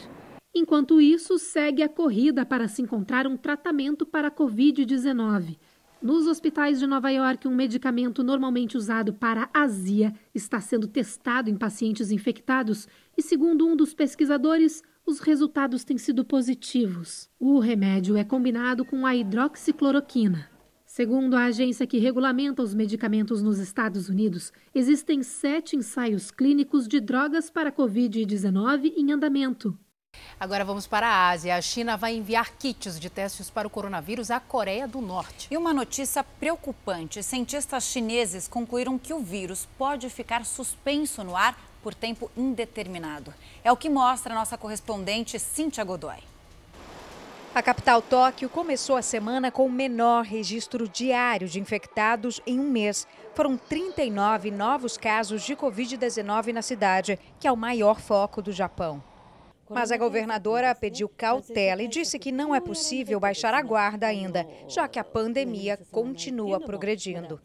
Enquanto 0.54 1.00
isso, 1.00 1.38
segue 1.38 1.82
a 1.82 1.88
corrida 1.88 2.46
para 2.46 2.68
se 2.68 2.82
encontrar 2.82 3.26
um 3.26 3.38
tratamento 3.38 4.06
para 4.06 4.28
a 4.28 4.32
Covid-19. 4.32 5.58
Nos 6.02 6.26
hospitais 6.26 6.80
de 6.80 6.88
Nova 6.88 7.10
York, 7.12 7.48
um 7.48 7.56
medicamento 7.56 8.24
normalmente 8.24 8.76
usado 8.76 9.14
para 9.14 9.50
azia 9.54 10.14
está 10.34 10.60
sendo 10.60 10.88
testado 10.88 11.50
em 11.50 11.56
pacientes 11.56 12.12
infectados 12.12 12.88
e, 13.16 13.22
segundo 13.22 13.68
um 13.68 13.76
dos 13.76 13.94
pesquisadores, 13.94 14.82
os 15.06 15.20
resultados 15.20 15.84
têm 15.84 15.98
sido 15.98 16.26
positivos. 16.26 17.30
O 17.40 17.60
remédio 17.60 18.18
é 18.18 18.24
combinado 18.24 18.84
com 18.84 19.06
a 19.06 19.16
hidroxicloroquina. 19.16 20.50
Segundo 20.94 21.38
a 21.38 21.46
agência 21.46 21.88
que 21.88 22.00
regulamenta 22.00 22.62
os 22.62 22.74
medicamentos 22.74 23.42
nos 23.42 23.60
Estados 23.60 24.10
Unidos, 24.10 24.52
existem 24.76 25.24
sete 25.24 25.78
ensaios 25.78 26.32
clínicos 26.32 26.86
de 26.86 27.00
drogas 27.00 27.50
para 27.50 27.72
Covid-19 27.72 28.92
em 28.98 29.10
andamento. 29.10 29.74
Agora 30.38 30.66
vamos 30.66 30.88
para 30.88 31.08
a 31.08 31.30
Ásia. 31.30 31.56
A 31.56 31.62
China 31.62 31.96
vai 31.96 32.18
enviar 32.18 32.58
kits 32.58 33.00
de 33.00 33.10
testes 33.10 33.50
para 33.50 33.66
o 33.66 33.72
coronavírus 33.72 34.30
à 34.30 34.42
Coreia 34.42 34.86
do 34.86 35.00
Norte. 35.00 35.48
E 35.50 35.56
uma 35.56 35.74
notícia 35.74 36.26
preocupante: 36.26 37.24
cientistas 37.24 37.86
chineses 37.86 38.50
concluíram 38.50 39.00
que 39.00 39.14
o 39.14 39.22
vírus 39.22 39.70
pode 39.78 40.10
ficar 40.10 40.46
suspenso 40.46 41.24
no 41.24 41.38
ar 41.38 41.58
por 41.82 41.94
tempo 41.94 42.30
indeterminado. 42.36 43.34
É 43.64 43.72
o 43.72 43.78
que 43.78 43.90
mostra 43.90 44.34
a 44.34 44.38
nossa 44.38 44.58
correspondente 44.58 45.40
Cíntia 45.40 45.86
Godoy. 45.86 46.31
A 47.53 47.62
capital 47.62 48.01
Tóquio 48.01 48.48
começou 48.48 48.96
a 48.96 49.01
semana 49.01 49.51
com 49.51 49.65
o 49.65 49.72
menor 49.72 50.24
registro 50.24 50.88
diário 50.88 51.50
de 51.50 51.60
infectados 51.60 52.39
em 52.48 52.58
um 52.58 52.70
mês. 52.70 53.05
Foram 53.34 53.58
39 53.58 54.50
novos 54.50 54.98
casos 54.98 55.43
de 55.43 55.53
Covid-19 55.53 56.53
na 56.53 56.62
cidade, 56.62 57.20
que 57.38 57.46
é 57.46 57.51
o 57.51 57.58
maior 57.58 58.00
foco 58.00 58.41
do 58.41 58.53
Japão. 58.53 59.03
Mas 59.70 59.91
a 59.91 59.98
governadora 59.98 60.74
pediu 60.74 61.10
cautela 61.10 61.84
e 61.84 61.89
disse 61.89 62.17
que 62.17 62.31
não 62.31 62.55
é 62.55 62.62
possível 62.62 63.20
baixar 63.20 63.53
a 63.53 63.62
guarda 63.62 64.08
ainda, 64.08 64.48
já 64.70 64.88
que 64.88 64.98
a 64.98 65.03
pandemia 65.03 65.77
continua 65.91 66.58
progredindo. 66.58 67.41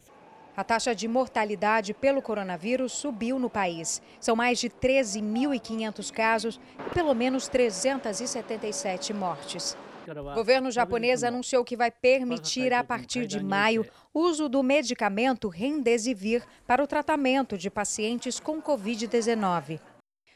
A 0.55 0.63
taxa 0.63 0.95
de 0.95 1.05
mortalidade 1.05 1.93
pelo 1.93 2.21
coronavírus 2.21 2.93
subiu 2.93 3.37
no 3.37 3.49
país. 3.49 4.01
São 4.21 4.37
mais 4.37 4.57
de 4.57 4.69
13.500 4.69 6.11
casos 6.11 6.61
e 6.79 6.93
pelo 6.93 7.13
menos 7.13 7.49
377 7.49 9.13
mortes. 9.13 9.77
O 10.09 10.35
governo 10.35 10.71
japonês 10.71 11.23
anunciou 11.23 11.65
que 11.65 11.75
vai 11.75 11.91
permitir, 11.91 12.71
a 12.71 12.83
partir 12.83 13.25
de 13.25 13.43
maio, 13.43 13.85
uso 14.13 14.47
do 14.47 14.63
medicamento 14.63 15.49
Remdesivir 15.49 16.43
para 16.65 16.81
o 16.81 16.87
tratamento 16.87 17.57
de 17.57 17.69
pacientes 17.69 18.39
com 18.39 18.61
Covid-19. 18.61 19.79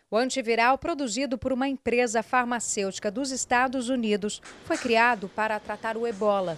O 0.09 0.17
antiviral, 0.17 0.77
produzido 0.77 1.37
por 1.37 1.53
uma 1.53 1.69
empresa 1.69 2.21
farmacêutica 2.21 3.09
dos 3.09 3.31
Estados 3.31 3.87
Unidos, 3.87 4.41
foi 4.65 4.77
criado 4.77 5.29
para 5.29 5.57
tratar 5.57 5.95
o 5.95 6.05
ebola. 6.05 6.57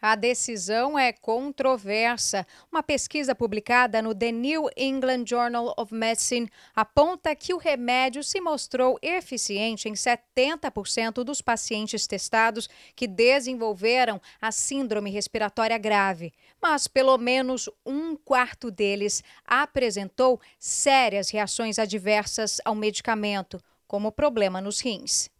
A 0.00 0.14
decisão 0.14 0.98
é 0.98 1.10
controversa. 1.10 2.46
Uma 2.70 2.82
pesquisa 2.82 3.34
publicada 3.34 4.02
no 4.02 4.14
The 4.14 4.30
New 4.30 4.68
England 4.76 5.24
Journal 5.26 5.72
of 5.76 5.94
Medicine 5.94 6.50
aponta 6.74 7.34
que 7.34 7.54
o 7.54 7.58
remédio 7.58 8.22
se 8.22 8.38
mostrou 8.38 8.98
eficiente 9.00 9.88
em 9.88 9.94
70% 9.94 11.24
dos 11.24 11.40
pacientes 11.40 12.06
testados 12.06 12.68
que 12.94 13.06
desenvolveram 13.06 14.20
a 14.40 14.52
síndrome 14.52 15.10
respiratória 15.10 15.78
grave. 15.78 16.32
Mas 16.60 16.86
pelo 16.86 17.16
menos 17.16 17.68
um 17.84 18.16
quarto 18.16 18.70
deles 18.70 19.24
apresentou 19.46 20.38
sérias 20.58 21.30
reações 21.30 21.78
adversas 21.78 22.60
ao 22.66 22.74
medicamento, 22.74 23.58
como 23.86 24.12
problema 24.12 24.60
nos 24.60 24.80
rins. 24.80 25.30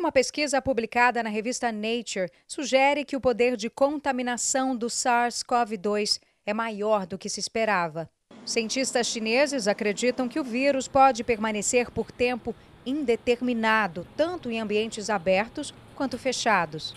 Uma 0.00 0.10
pesquisa 0.10 0.62
publicada 0.62 1.22
na 1.22 1.28
revista 1.28 1.70
Nature 1.70 2.30
sugere 2.48 3.04
que 3.04 3.14
o 3.16 3.20
poder 3.20 3.54
de 3.54 3.68
contaminação 3.68 4.74
do 4.74 4.86
SARS-CoV-2 4.86 6.18
é 6.46 6.54
maior 6.54 7.06
do 7.06 7.18
que 7.18 7.28
se 7.28 7.38
esperava. 7.38 8.08
Cientistas 8.46 9.08
chineses 9.08 9.68
acreditam 9.68 10.26
que 10.26 10.40
o 10.40 10.42
vírus 10.42 10.88
pode 10.88 11.22
permanecer 11.22 11.90
por 11.90 12.10
tempo 12.10 12.54
indeterminado, 12.86 14.06
tanto 14.16 14.50
em 14.50 14.58
ambientes 14.58 15.10
abertos 15.10 15.74
quanto 15.94 16.16
fechados. 16.16 16.94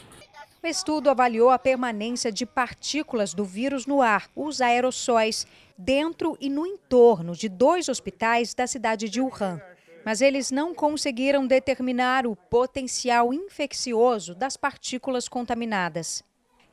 O 0.64 0.66
estudo 0.66 1.10
avaliou 1.10 1.50
a 1.50 1.60
permanência 1.60 2.32
de 2.32 2.46
partículas 2.46 3.34
do 3.34 3.44
vírus 3.44 3.86
no 3.86 4.02
ar, 4.02 4.30
os 4.34 4.62
aerossóis, 4.62 5.46
dentro 5.78 6.38
e 6.40 6.50
no 6.50 6.66
entorno 6.66 7.36
de 7.36 7.50
dois 7.50 7.90
hospitais 7.90 8.54
da 8.54 8.66
cidade 8.66 9.10
de 9.10 9.20
Wuhan 9.20 9.60
mas 10.06 10.22
eles 10.22 10.52
não 10.52 10.74
conseguiram 10.74 11.48
determinar 11.48 12.26
o 12.26 12.36
potencial 12.36 13.34
infeccioso 13.34 14.36
das 14.36 14.58
partículas 14.58 15.28
contaminadas. 15.28 16.24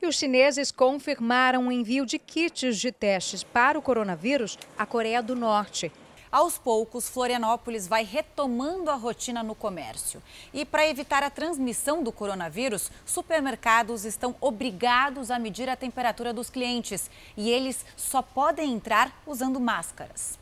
E 0.01 0.07
os 0.07 0.15
chineses 0.15 0.71
confirmaram 0.71 1.67
o 1.67 1.71
envio 1.71 2.05
de 2.05 2.17
kits 2.17 2.77
de 2.77 2.91
testes 2.91 3.43
para 3.43 3.77
o 3.77 3.81
coronavírus 3.81 4.57
à 4.77 4.85
Coreia 4.85 5.21
do 5.21 5.35
Norte. 5.35 5.91
Aos 6.31 6.57
poucos, 6.57 7.09
Florianópolis 7.09 7.87
vai 7.87 8.05
retomando 8.05 8.89
a 8.89 8.95
rotina 8.95 9.43
no 9.43 9.53
comércio. 9.53 10.23
E 10.53 10.63
para 10.63 10.87
evitar 10.87 11.21
a 11.23 11.29
transmissão 11.29 12.01
do 12.01 12.11
coronavírus, 12.11 12.89
supermercados 13.05 14.05
estão 14.05 14.33
obrigados 14.39 15.29
a 15.29 15.37
medir 15.37 15.67
a 15.67 15.75
temperatura 15.75 16.33
dos 16.33 16.49
clientes 16.49 17.11
e 17.35 17.51
eles 17.51 17.85
só 17.97 18.21
podem 18.21 18.71
entrar 18.71 19.21
usando 19.27 19.59
máscaras. 19.59 20.40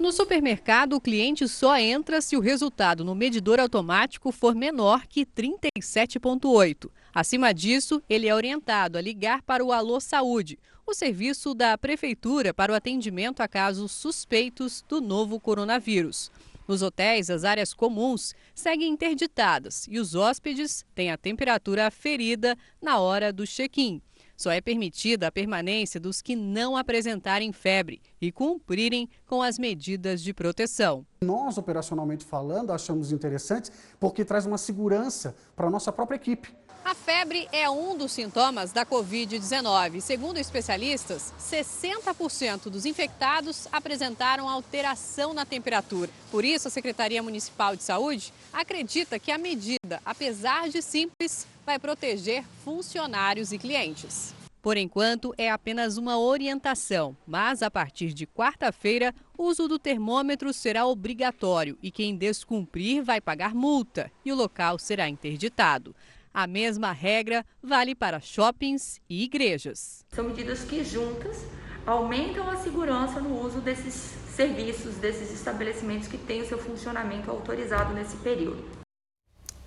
No 0.00 0.12
supermercado, 0.12 0.94
o 0.94 1.00
cliente 1.00 1.46
só 1.46 1.76
entra 1.76 2.22
se 2.22 2.34
o 2.34 2.40
resultado 2.40 3.04
no 3.04 3.14
medidor 3.14 3.60
automático 3.60 4.32
for 4.32 4.54
menor 4.54 5.06
que 5.06 5.26
37,8. 5.26 6.90
Acima 7.14 7.52
disso, 7.52 8.02
ele 8.08 8.26
é 8.26 8.34
orientado 8.34 8.96
a 8.96 9.00
ligar 9.02 9.42
para 9.42 9.62
o 9.62 9.70
Alô 9.70 10.00
Saúde, 10.00 10.58
o 10.86 10.94
serviço 10.94 11.52
da 11.52 11.76
Prefeitura 11.76 12.54
para 12.54 12.72
o 12.72 12.74
atendimento 12.74 13.42
a 13.42 13.46
casos 13.46 13.92
suspeitos 13.92 14.82
do 14.88 15.02
novo 15.02 15.38
coronavírus. 15.38 16.32
Nos 16.66 16.80
hotéis, 16.80 17.28
as 17.28 17.44
áreas 17.44 17.74
comuns 17.74 18.34
seguem 18.54 18.88
interditadas 18.90 19.86
e 19.86 19.98
os 19.98 20.14
hóspedes 20.14 20.82
têm 20.94 21.10
a 21.10 21.18
temperatura 21.18 21.86
aferida 21.86 22.56
na 22.80 22.98
hora 22.98 23.30
do 23.30 23.46
check-in. 23.46 24.00
Só 24.40 24.50
é 24.50 24.58
permitida 24.58 25.26
a 25.26 25.30
permanência 25.30 26.00
dos 26.00 26.22
que 26.22 26.34
não 26.34 26.74
apresentarem 26.74 27.52
febre 27.52 28.00
e 28.18 28.32
cumprirem 28.32 29.06
com 29.26 29.42
as 29.42 29.58
medidas 29.58 30.22
de 30.22 30.32
proteção. 30.32 31.04
Nós, 31.20 31.58
operacionalmente 31.58 32.24
falando, 32.24 32.72
achamos 32.72 33.12
interessante 33.12 33.70
porque 33.98 34.24
traz 34.24 34.46
uma 34.46 34.56
segurança 34.56 35.36
para 35.54 35.66
a 35.66 35.70
nossa 35.70 35.92
própria 35.92 36.16
equipe. 36.16 36.48
A 36.82 36.94
febre 36.94 37.46
é 37.52 37.68
um 37.68 37.94
dos 37.98 38.12
sintomas 38.12 38.72
da 38.72 38.86
Covid-19. 38.86 40.00
Segundo 40.00 40.38
especialistas, 40.38 41.34
60% 41.38 42.70
dos 42.70 42.86
infectados 42.86 43.68
apresentaram 43.70 44.48
alteração 44.48 45.34
na 45.34 45.44
temperatura. 45.44 46.10
Por 46.30 46.46
isso, 46.46 46.66
a 46.66 46.70
Secretaria 46.70 47.22
Municipal 47.22 47.76
de 47.76 47.82
Saúde 47.82 48.32
acredita 48.50 49.18
que 49.18 49.30
a 49.30 49.36
medida, 49.36 50.00
apesar 50.02 50.70
de 50.70 50.80
simples, 50.80 51.46
vai 51.70 51.78
proteger 51.78 52.42
funcionários 52.64 53.52
e 53.52 53.58
clientes. 53.58 54.34
Por 54.60 54.76
enquanto, 54.76 55.32
é 55.38 55.48
apenas 55.48 55.96
uma 55.96 56.18
orientação, 56.18 57.16
mas 57.24 57.62
a 57.62 57.70
partir 57.70 58.12
de 58.12 58.26
quarta-feira, 58.26 59.14
o 59.38 59.44
uso 59.44 59.68
do 59.68 59.78
termômetro 59.78 60.52
será 60.52 60.84
obrigatório 60.84 61.78
e 61.80 61.92
quem 61.92 62.16
descumprir 62.16 63.04
vai 63.04 63.20
pagar 63.20 63.54
multa 63.54 64.10
e 64.24 64.32
o 64.32 64.34
local 64.34 64.80
será 64.80 65.08
interditado. 65.08 65.94
A 66.34 66.44
mesma 66.44 66.90
regra 66.90 67.46
vale 67.62 67.94
para 67.94 68.20
shoppings 68.20 69.00
e 69.08 69.22
igrejas. 69.22 70.04
São 70.10 70.24
medidas 70.24 70.64
que 70.64 70.82
juntas 70.82 71.46
aumentam 71.86 72.50
a 72.50 72.56
segurança 72.56 73.20
no 73.20 73.40
uso 73.40 73.60
desses 73.60 73.94
serviços, 74.34 74.96
desses 74.96 75.30
estabelecimentos 75.32 76.08
que 76.08 76.18
têm 76.18 76.42
o 76.42 76.48
seu 76.48 76.58
funcionamento 76.58 77.30
autorizado 77.30 77.94
nesse 77.94 78.16
período. 78.16 78.79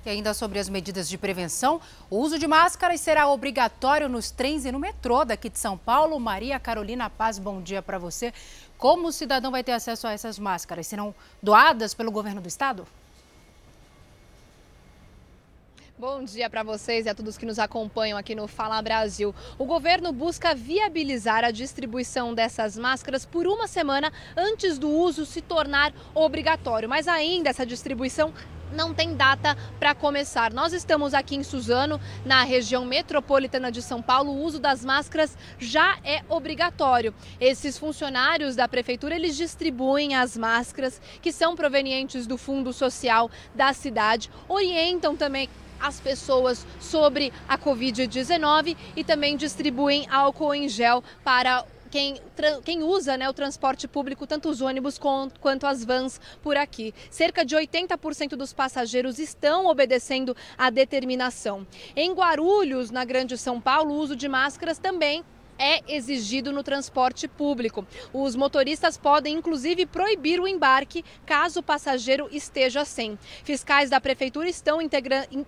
E 0.05 0.09
ainda 0.09 0.33
sobre 0.33 0.59
as 0.59 0.67
medidas 0.67 1.07
de 1.07 1.17
prevenção, 1.17 1.79
o 2.09 2.17
uso 2.17 2.37
de 2.37 2.45
máscaras 2.45 2.99
será 2.99 3.29
obrigatório 3.29 4.09
nos 4.09 4.31
trens 4.31 4.65
e 4.65 4.71
no 4.71 4.77
metrô 4.77 5.23
daqui 5.23 5.47
de 5.47 5.57
São 5.57 5.77
Paulo. 5.77 6.19
Maria 6.19 6.59
Carolina 6.59 7.09
Paz, 7.09 7.39
bom 7.39 7.61
dia 7.61 7.81
para 7.81 7.97
você. 7.97 8.33
Como 8.77 9.07
o 9.07 9.11
cidadão 9.13 9.49
vai 9.49 9.63
ter 9.63 9.71
acesso 9.71 10.05
a 10.05 10.11
essas 10.11 10.37
máscaras? 10.37 10.87
Serão 10.87 11.15
doadas 11.41 11.93
pelo 11.93 12.11
governo 12.11 12.41
do 12.41 12.49
estado? 12.49 12.85
Bom 15.97 16.21
dia 16.21 16.49
para 16.49 16.63
vocês 16.63 17.05
e 17.05 17.09
a 17.09 17.15
todos 17.15 17.37
que 17.37 17.45
nos 17.45 17.57
acompanham 17.57 18.17
aqui 18.17 18.35
no 18.35 18.45
Fala 18.45 18.81
Brasil. 18.81 19.33
O 19.57 19.63
governo 19.63 20.11
busca 20.11 20.53
viabilizar 20.53 21.45
a 21.45 21.51
distribuição 21.51 22.33
dessas 22.33 22.77
máscaras 22.77 23.25
por 23.25 23.47
uma 23.47 23.69
semana 23.69 24.11
antes 24.35 24.77
do 24.77 24.89
uso 24.89 25.25
se 25.25 25.39
tornar 25.39 25.93
obrigatório, 26.13 26.89
mas 26.89 27.07
ainda 27.07 27.51
essa 27.51 27.65
distribuição 27.65 28.33
não 28.73 28.93
tem 28.93 29.15
data 29.15 29.55
para 29.79 29.95
começar. 29.95 30.51
Nós 30.51 30.73
estamos 30.73 31.13
aqui 31.13 31.35
em 31.35 31.43
Suzano, 31.43 31.99
na 32.25 32.43
região 32.43 32.85
metropolitana 32.85 33.71
de 33.71 33.81
São 33.81 34.01
Paulo. 34.01 34.31
O 34.31 34.43
uso 34.43 34.59
das 34.59 34.83
máscaras 34.83 35.37
já 35.59 35.97
é 36.03 36.21
obrigatório. 36.27 37.13
Esses 37.39 37.77
funcionários 37.77 38.55
da 38.55 38.67
prefeitura, 38.67 39.15
eles 39.15 39.37
distribuem 39.37 40.15
as 40.15 40.35
máscaras 40.35 41.01
que 41.21 41.31
são 41.31 41.55
provenientes 41.55 42.27
do 42.27 42.37
Fundo 42.37 42.73
Social 42.73 43.29
da 43.55 43.71
cidade, 43.73 44.29
orientam 44.47 45.15
também 45.15 45.49
as 45.79 45.99
pessoas 45.99 46.65
sobre 46.79 47.33
a 47.47 47.57
Covid-19 47.57 48.77
e 48.95 49.03
também 49.03 49.35
distribuem 49.35 50.07
álcool 50.09 50.55
em 50.55 50.69
gel 50.69 51.03
para 51.25 51.65
quem, 51.93 52.19
quem 52.65 52.81
usa 52.81 53.15
né, 53.15 53.29
o 53.29 53.33
transporte 53.33 53.87
público, 53.87 54.25
tanto 54.25 54.49
os 54.49 54.61
ônibus 54.61 54.99
quanto 55.39 55.67
as 55.67 55.85
vans 55.85 56.19
por 56.41 56.57
aqui. 56.57 56.91
Cerca 57.11 57.45
de 57.45 57.55
80% 57.55 58.29
dos 58.29 58.51
passageiros 58.51 59.19
estão 59.19 59.67
obedecendo 59.67 60.35
à 60.57 60.71
determinação. 60.71 61.67
Em 61.95 62.11
Guarulhos, 62.11 62.89
na 62.89 63.05
Grande 63.05 63.37
São 63.37 63.61
Paulo, 63.61 63.93
o 63.93 63.97
uso 63.99 64.15
de 64.15 64.27
máscaras 64.27 64.79
também 64.79 65.23
é 65.63 65.81
exigido 65.87 66.51
no 66.51 66.61
transporte 66.61 67.25
público. 67.25 67.87
Os 68.11 68.35
motoristas 68.35 68.97
podem, 68.97 69.35
inclusive, 69.35 69.85
proibir 69.85 70.41
o 70.41 70.47
embarque 70.47 71.05
caso 71.25 71.61
o 71.61 71.63
passageiro 71.63 72.27
esteja 72.33 72.83
sem. 72.83 73.17
Fiscais 73.45 73.89
da 73.89 74.01
prefeitura 74.01 74.49
estão 74.49 74.81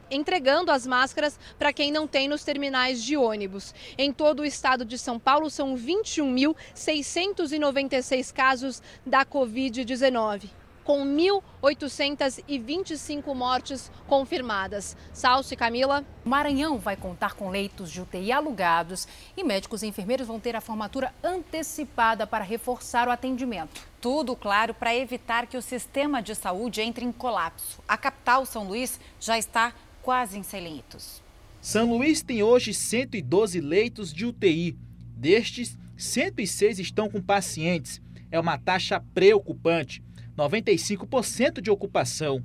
entregando 0.10 0.72
as 0.72 0.88
máscaras 0.88 1.38
para 1.60 1.74
quem 1.74 1.92
não 1.92 2.08
tem 2.08 2.30
nos 2.30 2.46
terminais 2.46 3.04
de 3.04 3.18
ônibus. 3.18 3.76
Em 3.98 4.14
todo 4.14 4.40
o 4.40 4.46
estado 4.46 4.86
de 4.86 4.98
São 4.98 5.20
Paulo, 5.20 5.50
são 5.50 5.76
21.696 5.76 8.34
casos 8.34 8.82
da 9.06 9.26
Covid-19 9.26 10.50
com 10.86 11.04
1.825 11.04 13.34
mortes 13.34 13.92
confirmadas. 14.08 14.96
Salso 15.12 15.54
e 15.54 15.58
Camila. 15.58 16.06
O 16.24 16.30
Maranhão 16.30 16.78
vai 16.78 16.96
contar 16.96 17.34
com 17.34 17.50
leitos 17.50 17.92
de 17.92 18.00
UTI 18.00 18.32
alugados 18.32 19.08
e 19.36 19.44
médicos 19.44 19.82
e 19.82 19.88
enfermeiros 19.88 20.28
vão 20.28 20.40
ter 20.40 20.56
a 20.56 20.62
formatura 20.62 21.12
antecipada 21.24 22.28
para 22.28 22.44
reforçar 22.44 23.08
o 23.08 23.12
atendimento. 23.12 23.82
Tudo, 24.00 24.36
claro, 24.36 24.76
para 24.76 24.96
evitar 24.96 25.48
que 25.48 25.58
o 25.58 25.62
sistema 25.62 26.22
de 26.22 26.36
saúde 26.36 26.82
entre 26.82 27.04
em 27.04 27.12
colapso. 27.12 27.82
A 27.88 27.98
capital, 27.98 28.46
São 28.46 28.68
Luís, 28.68 29.00
já 29.20 29.40
está 29.40 29.74
quase 30.04 30.38
em 30.38 30.44
100 30.44 30.62
leitos. 30.62 31.24
São 31.60 31.98
Luís 31.98 32.22
tem 32.22 32.44
hoje 32.44 32.76
112 32.76 33.60
leitos 33.60 34.14
de 34.14 34.28
UTI. 34.28 34.78
Destes, 35.18 35.76
106 35.98 36.78
estão 36.78 37.10
com 37.10 37.20
pacientes. 37.20 38.00
É 38.30 38.40
uma 38.40 38.60
taxa 38.60 39.04
preocupante. 39.16 40.05
95% 40.38 41.62
de 41.62 41.72
ocupação. 41.72 42.44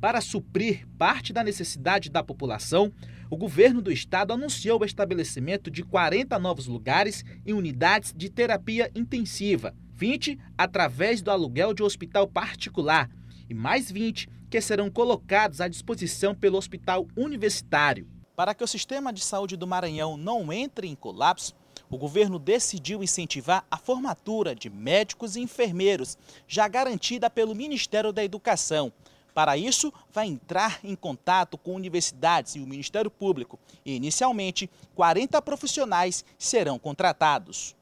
Para 0.00 0.20
suprir 0.20 0.86
parte 0.98 1.32
da 1.32 1.44
necessidade 1.44 2.10
da 2.10 2.22
população, 2.22 2.92
o 3.30 3.36
governo 3.36 3.80
do 3.80 3.92
estado 3.92 4.32
anunciou 4.32 4.80
o 4.80 4.84
estabelecimento 4.84 5.70
de 5.70 5.82
40 5.82 6.38
novos 6.38 6.66
lugares 6.66 7.24
em 7.46 7.52
unidades 7.52 8.12
de 8.16 8.28
terapia 8.28 8.90
intensiva, 8.94 9.74
20 9.94 10.38
através 10.56 11.22
do 11.22 11.30
aluguel 11.30 11.74
de 11.74 11.82
um 11.82 11.86
hospital 11.86 12.26
particular 12.26 13.10
e 13.48 13.54
mais 13.54 13.90
20 13.90 14.28
que 14.48 14.60
serão 14.60 14.90
colocados 14.90 15.60
à 15.60 15.68
disposição 15.68 16.34
pelo 16.34 16.58
hospital 16.58 17.06
universitário. 17.16 18.08
Para 18.34 18.54
que 18.54 18.64
o 18.64 18.66
sistema 18.66 19.12
de 19.12 19.20
saúde 19.20 19.56
do 19.56 19.66
Maranhão 19.66 20.16
não 20.16 20.52
entre 20.52 20.88
em 20.88 20.94
colapso, 20.94 21.54
o 21.90 21.98
governo 21.98 22.38
decidiu 22.38 23.02
incentivar 23.02 23.66
a 23.70 23.76
formatura 23.76 24.54
de 24.54 24.70
médicos 24.70 25.34
e 25.34 25.40
enfermeiros, 25.40 26.16
já 26.46 26.68
garantida 26.68 27.28
pelo 27.28 27.54
Ministério 27.54 28.12
da 28.12 28.22
Educação. 28.22 28.92
Para 29.34 29.56
isso, 29.56 29.92
vai 30.12 30.26
entrar 30.26 30.80
em 30.84 30.94
contato 30.94 31.58
com 31.58 31.74
universidades 31.74 32.54
e 32.54 32.60
o 32.60 32.66
Ministério 32.66 33.10
Público 33.10 33.58
e, 33.84 33.94
inicialmente, 33.94 34.70
40 34.94 35.40
profissionais 35.42 36.24
serão 36.38 36.78
contratados. 36.78 37.76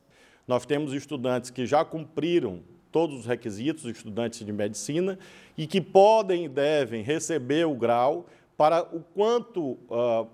Nós 0.47 0.65
temos 0.65 0.93
estudantes 0.93 1.51
que 1.51 1.67
já 1.67 1.85
cumpriram 1.85 2.63
todos 2.91 3.21
os 3.21 3.27
requisitos, 3.27 3.85
estudantes 3.85 4.45
de 4.45 4.53
medicina, 4.53 5.19
e 5.57 5.67
que 5.67 5.81
podem 5.81 6.47
e 6.47 6.49
devem 6.49 7.03
receber 7.03 7.67
o 7.67 7.75
grau 7.75 8.27
para 8.57 8.83
o 8.83 9.01
quanto 9.15 9.79
uh, 9.91 10.27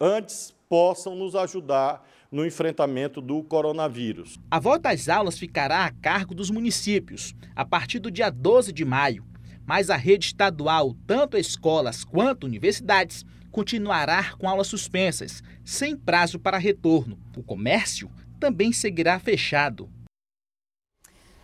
antes 0.00 0.54
possam 0.68 1.14
nos 1.14 1.34
ajudar 1.34 2.06
no 2.30 2.44
enfrentamento 2.44 3.20
do 3.20 3.42
coronavírus. 3.42 4.38
A 4.50 4.58
volta 4.58 4.90
às 4.90 5.08
aulas 5.08 5.38
ficará 5.38 5.84
a 5.84 5.90
cargo 5.90 6.34
dos 6.34 6.50
municípios 6.50 7.34
a 7.56 7.64
partir 7.64 7.98
do 7.98 8.10
dia 8.10 8.30
12 8.30 8.72
de 8.72 8.84
maio, 8.84 9.24
mas 9.66 9.90
a 9.90 9.96
rede 9.96 10.26
estadual, 10.26 10.96
tanto 11.06 11.36
escolas 11.36 12.04
quanto 12.04 12.44
universidades, 12.44 13.24
continuará 13.50 14.32
com 14.36 14.48
aulas 14.48 14.66
suspensas, 14.66 15.42
sem 15.64 15.96
prazo 15.96 16.38
para 16.38 16.58
retorno. 16.58 17.18
O 17.36 17.42
comércio 17.42 18.10
também 18.38 18.72
seguirá 18.72 19.18
fechado. 19.18 19.88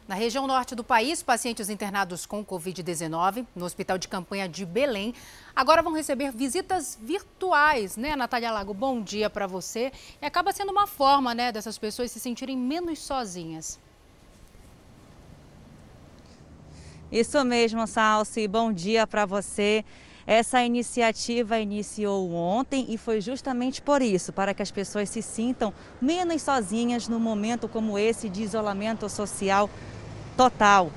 Na 0.06 0.14
região 0.14 0.46
norte 0.46 0.74
do 0.74 0.84
país, 0.84 1.22
pacientes 1.22 1.70
internados 1.70 2.26
com 2.26 2.44
Covid-19 2.44 3.46
no 3.56 3.64
Hospital 3.64 3.96
de 3.96 4.06
Campanha 4.06 4.46
de 4.46 4.66
Belém 4.66 5.14
agora 5.56 5.82
vão 5.82 5.94
receber 5.94 6.30
visitas 6.30 6.98
virtuais, 7.00 7.96
né, 7.96 8.14
Natália 8.14 8.50
Lago? 8.50 8.74
Bom 8.74 9.00
dia 9.00 9.30
para 9.30 9.46
você. 9.46 9.90
E 10.20 10.26
acaba 10.26 10.52
sendo 10.52 10.72
uma 10.72 10.86
forma, 10.86 11.34
né, 11.34 11.50
dessas 11.50 11.78
pessoas 11.78 12.10
se 12.10 12.20
sentirem 12.20 12.54
menos 12.54 12.98
sozinhas. 12.98 13.80
Isso 17.10 17.42
mesmo, 17.42 17.86
Salsi. 17.86 18.46
Bom 18.46 18.74
dia 18.74 19.06
para 19.06 19.24
você. 19.24 19.82
Essa 20.26 20.62
iniciativa 20.62 21.58
iniciou 21.58 22.30
ontem 22.32 22.86
e 22.88 22.96
foi 22.96 23.20
justamente 23.20 23.82
por 23.82 24.00
isso, 24.00 24.32
para 24.32 24.54
que 24.54 24.62
as 24.62 24.70
pessoas 24.70 25.08
se 25.10 25.20
sintam 25.20 25.72
menos 26.00 26.42
sozinhas 26.42 27.08
num 27.08 27.18
momento 27.18 27.68
como 27.68 27.98
esse 27.98 28.28
de 28.28 28.42
isolamento 28.42 29.08
social 29.08 29.68
total. 30.36 30.90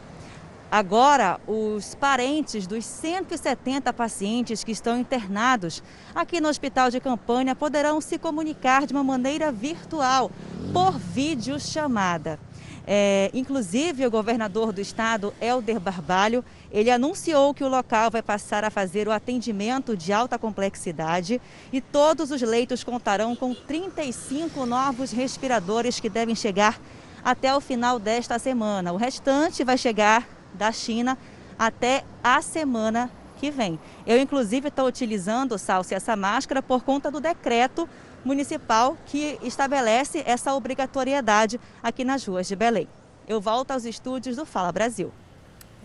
Agora, 0.70 1.40
os 1.48 1.96
parentes 1.96 2.68
dos 2.68 2.86
170 2.86 3.94
pacientes 3.94 4.66
que 4.66 4.72
estão 4.74 5.00
internados 5.00 5.82
aqui 6.14 6.42
no 6.42 6.50
Hospital 6.50 6.92
de 6.92 7.00
Campanha 7.00 7.56
poderão 7.56 8.02
se 8.02 8.18
comunicar 8.18 8.86
de 8.86 8.92
uma 8.92 9.04
maneira 9.04 9.50
virtual, 9.50 10.30
por 10.74 11.00
videochamada. 11.00 12.38
É, 12.86 13.30
inclusive, 13.34 14.06
o 14.06 14.12
governador 14.12 14.74
do 14.74 14.82
estado, 14.82 15.34
Helder 15.42 15.80
Barbalho, 15.80 16.44
ele 16.72 16.90
anunciou 16.90 17.54
que 17.54 17.64
o 17.64 17.70
local 17.70 18.12
vai 18.12 18.22
passar 18.22 18.64
a 18.64 18.70
fazer 18.70 19.08
o 19.08 19.12
atendimento 19.12 19.96
de 19.96 20.12
alta 20.12 20.38
complexidade 20.38 21.42
e 21.72 21.80
todos 21.80 22.32
os 22.32 22.42
leitos 22.42 22.84
contarão 22.84 23.36
com 23.36 23.54
35 23.54 24.66
novos 24.66 25.12
respiradores 25.12 26.00
que 26.00 26.10
devem 26.10 26.36
chegar 26.36 26.80
até 27.24 27.56
o 27.56 27.62
final 27.62 28.00
desta 28.00 28.40
semana. 28.40 28.94
O 28.94 28.98
restante 28.98 29.64
vai 29.64 29.78
chegar 29.78 30.28
da 30.54 30.72
China 30.72 31.18
até 31.58 32.04
a 32.24 32.42
semana 32.42 33.10
que 33.38 33.52
vem. 33.52 33.80
Eu, 34.06 34.20
inclusive, 34.20 34.68
estou 34.68 34.88
utilizando, 34.88 35.58
Salsi, 35.58 35.94
essa 35.94 36.16
máscara 36.16 36.62
por 36.62 36.84
conta 36.84 37.12
do 37.12 37.20
decreto 37.20 37.88
municipal 38.26 38.98
que 39.06 39.38
estabelece 39.42 40.24
essa 40.26 40.54
obrigatoriedade 40.54 41.60
aqui 41.82 42.04
nas 42.04 42.26
ruas 42.26 42.48
de 42.48 42.56
Belém. 42.56 42.88
Eu 43.28 43.40
volto 43.40 43.72
aos 43.72 43.86
estúdios 43.86 44.36
do 44.36 44.46
Fala 44.46 44.72
Brasil. 44.72 45.12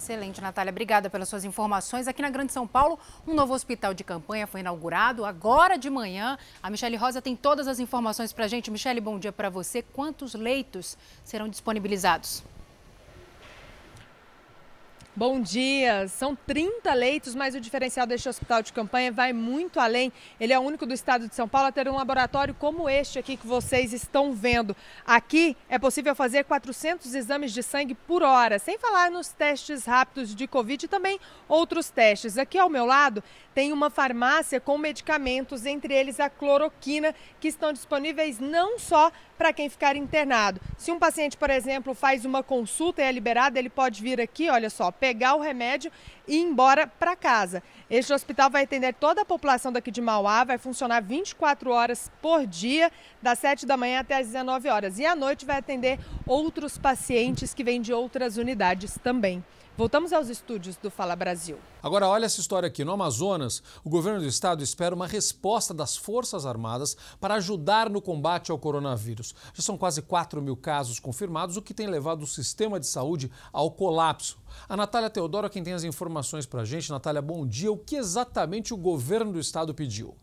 Excelente, 0.03 0.41
Natália. 0.41 0.73
Obrigada 0.73 1.09
pelas 1.09 1.29
suas 1.29 1.45
informações. 1.45 2.09
Aqui 2.09 2.21
na 2.21 2.29
Grande 2.29 2.53
São 2.53 2.67
Paulo, 2.67 2.99
um 3.25 3.33
novo 3.35 3.55
hospital 3.55 3.95
de 3.95 4.03
campanha 4.03 4.49
foi 4.49 4.59
inaugurado 4.59 5.25
agora 5.25 5.79
de 5.79 5.89
manhã. 5.89 6.37
A 6.61 6.69
Michele 6.69 6.97
Rosa 6.97 7.23
tem 7.23 7.37
todas 7.37 7.69
as 7.69 7.79
informações 7.79 8.33
para 8.33 8.47
a 8.47 8.49
gente. 8.49 8.69
Michele, 8.69 9.01
bom 9.01 9.17
dia 9.17 9.31
para 9.31 9.49
você. 9.49 9.81
Quantos 9.81 10.35
leitos 10.35 10.99
serão 11.23 11.49
disponibilizados? 11.49 12.43
Bom 15.15 15.43
dia! 15.43 16.09
São 16.09 16.35
30 16.35 16.91
leitos, 16.95 17.35
mas 17.35 17.55
o 17.55 17.61
diferencial 17.61 18.07
deste 18.07 18.31
hospital 18.31 18.63
de 18.63 18.73
campanha 18.73 19.13
vai 19.13 19.31
muito 19.31 19.79
além. 19.79 20.11
Ele 20.41 20.55
é 20.55 20.59
o 20.59 20.63
único 20.63 20.87
do 20.87 20.95
estado 20.95 21.29
de 21.29 21.35
São 21.35 21.47
Paulo 21.47 21.69
a 21.69 21.73
ter 21.73 21.87
um 21.87 21.97
laboratório 21.97 22.55
como 22.55 22.89
este 22.89 23.19
aqui 23.19 23.37
que 23.37 23.47
vocês 23.47 23.93
estão 23.93 24.33
vendo. 24.33 24.75
Aqui 25.07 25.55
é 25.69 25.79
possível 25.79 26.15
fazer 26.15 26.45
400 26.45 27.15
exames 27.15 27.53
de 27.53 27.63
sangue 27.63 27.95
por 27.95 28.23
hora, 28.23 28.59
sem 28.59 28.79
falar 28.79 29.11
nos 29.11 29.29
testes 29.29 29.85
rápidos 29.85 30.35
de 30.35 30.47
Covid 30.47 30.87
e 30.87 30.89
também 30.89 31.21
outros 31.47 31.91
testes. 31.91 32.39
Aqui 32.39 32.57
ao 32.57 32.71
meu 32.71 32.87
lado 32.87 33.23
tem 33.55 33.71
uma 33.71 33.91
farmácia 33.91 34.59
com 34.61 34.79
medicamentos, 34.79 35.67
entre 35.67 35.93
eles 35.93 36.21
a 36.21 36.31
cloroquina, 36.31 37.15
que 37.39 37.49
estão 37.49 37.71
disponíveis 37.71 38.41
não 38.41 38.79
só 38.79 39.13
para 39.43 39.53
quem 39.53 39.69
ficar 39.69 39.97
internado. 39.97 40.61
Se 40.79 40.93
um 40.93 41.01
paciente, 41.01 41.37
por 41.37 41.51
exemplo, 41.51 41.95
faz 41.95 42.25
uma 42.25 42.45
consulta 42.45 43.03
e 43.03 43.05
é 43.05 43.11
liberado, 43.11 43.59
ele 43.59 43.69
pode 43.69 44.01
vir 44.01 44.21
aqui, 44.21 44.49
olha 44.49 44.71
só, 44.71 44.93
pegar 44.93 45.35
o 45.35 45.41
remédio 45.41 45.91
e 46.29 46.37
ir 46.37 46.43
embora 46.43 46.87
para 46.87 47.17
casa. 47.17 47.61
Este 47.91 48.13
hospital 48.13 48.49
vai 48.49 48.63
atender 48.63 48.95
toda 48.95 49.23
a 49.23 49.25
população 49.25 49.73
daqui 49.73 49.91
de 49.91 50.01
Mauá, 50.01 50.45
vai 50.45 50.59
funcionar 50.59 51.03
24 51.03 51.73
horas 51.73 52.09
por 52.23 52.47
dia, 52.47 52.89
das 53.21 53.41
7 53.41 53.67
da 53.67 53.77
manhã 53.77 53.99
até 53.99 54.17
as 54.17 54.29
19 54.29 54.69
horas. 54.69 55.01
E 55.01 55.05
à 55.05 55.17
noite 55.17 55.45
vai 55.45 55.59
atender 55.59 55.99
outros 56.25 56.79
pacientes 56.79 57.53
que 57.53 57.65
vêm 57.65 57.81
de 57.81 57.93
outras 57.93 58.37
unidades 58.37 58.97
também. 59.03 59.43
Voltamos 59.75 60.13
aos 60.13 60.29
estúdios 60.29 60.77
do 60.77 60.91
Fala 60.91 61.17
Brasil. 61.17 61.59
Agora, 61.83 62.07
olha 62.07 62.27
essa 62.27 62.41
história 62.41 62.67
aqui. 62.67 62.85
No 62.85 62.93
Amazonas, 62.93 63.63
o 63.83 63.89
governo 63.89 64.21
do 64.21 64.27
estado 64.27 64.63
espera 64.63 64.95
uma 64.95 65.07
resposta 65.07 65.73
das 65.73 65.97
Forças 65.97 66.45
Armadas 66.45 66.95
para 67.19 67.37
ajudar 67.37 67.89
no 67.89 68.03
combate 68.03 68.53
ao 68.53 68.59
coronavírus. 68.59 69.35
Já 69.55 69.63
são 69.63 69.79
quase 69.79 70.03
4 70.03 70.43
mil 70.43 70.59
casos 70.59 71.01
confirmados, 71.01 71.57
o 71.57 71.63
que 71.63 71.73
tem 71.73 71.87
levado 71.87 72.23
o 72.23 72.27
sistema 72.27 72.79
de 72.79 72.87
saúde 72.87 73.31
ao 73.51 73.71
colapso. 73.71 74.39
A 74.69 74.77
Natália 74.77 75.09
Teodoro 75.09 75.47
é 75.47 75.51
quem 75.51 75.65
tem 75.65 75.73
as 75.73 75.85
informações 75.85 76.45
para 76.45 76.61
a 76.61 76.65
gente. 76.67 76.91
Natália, 76.91 77.23
bom 77.23 77.47
dia. 77.47 77.73
O 77.73 77.79
que 77.79 77.97
exatamente 77.97 78.75
o 78.75 78.77
governo 78.77 79.33
do 79.33 79.41
estado 79.41 79.73
pediu? 79.73 80.15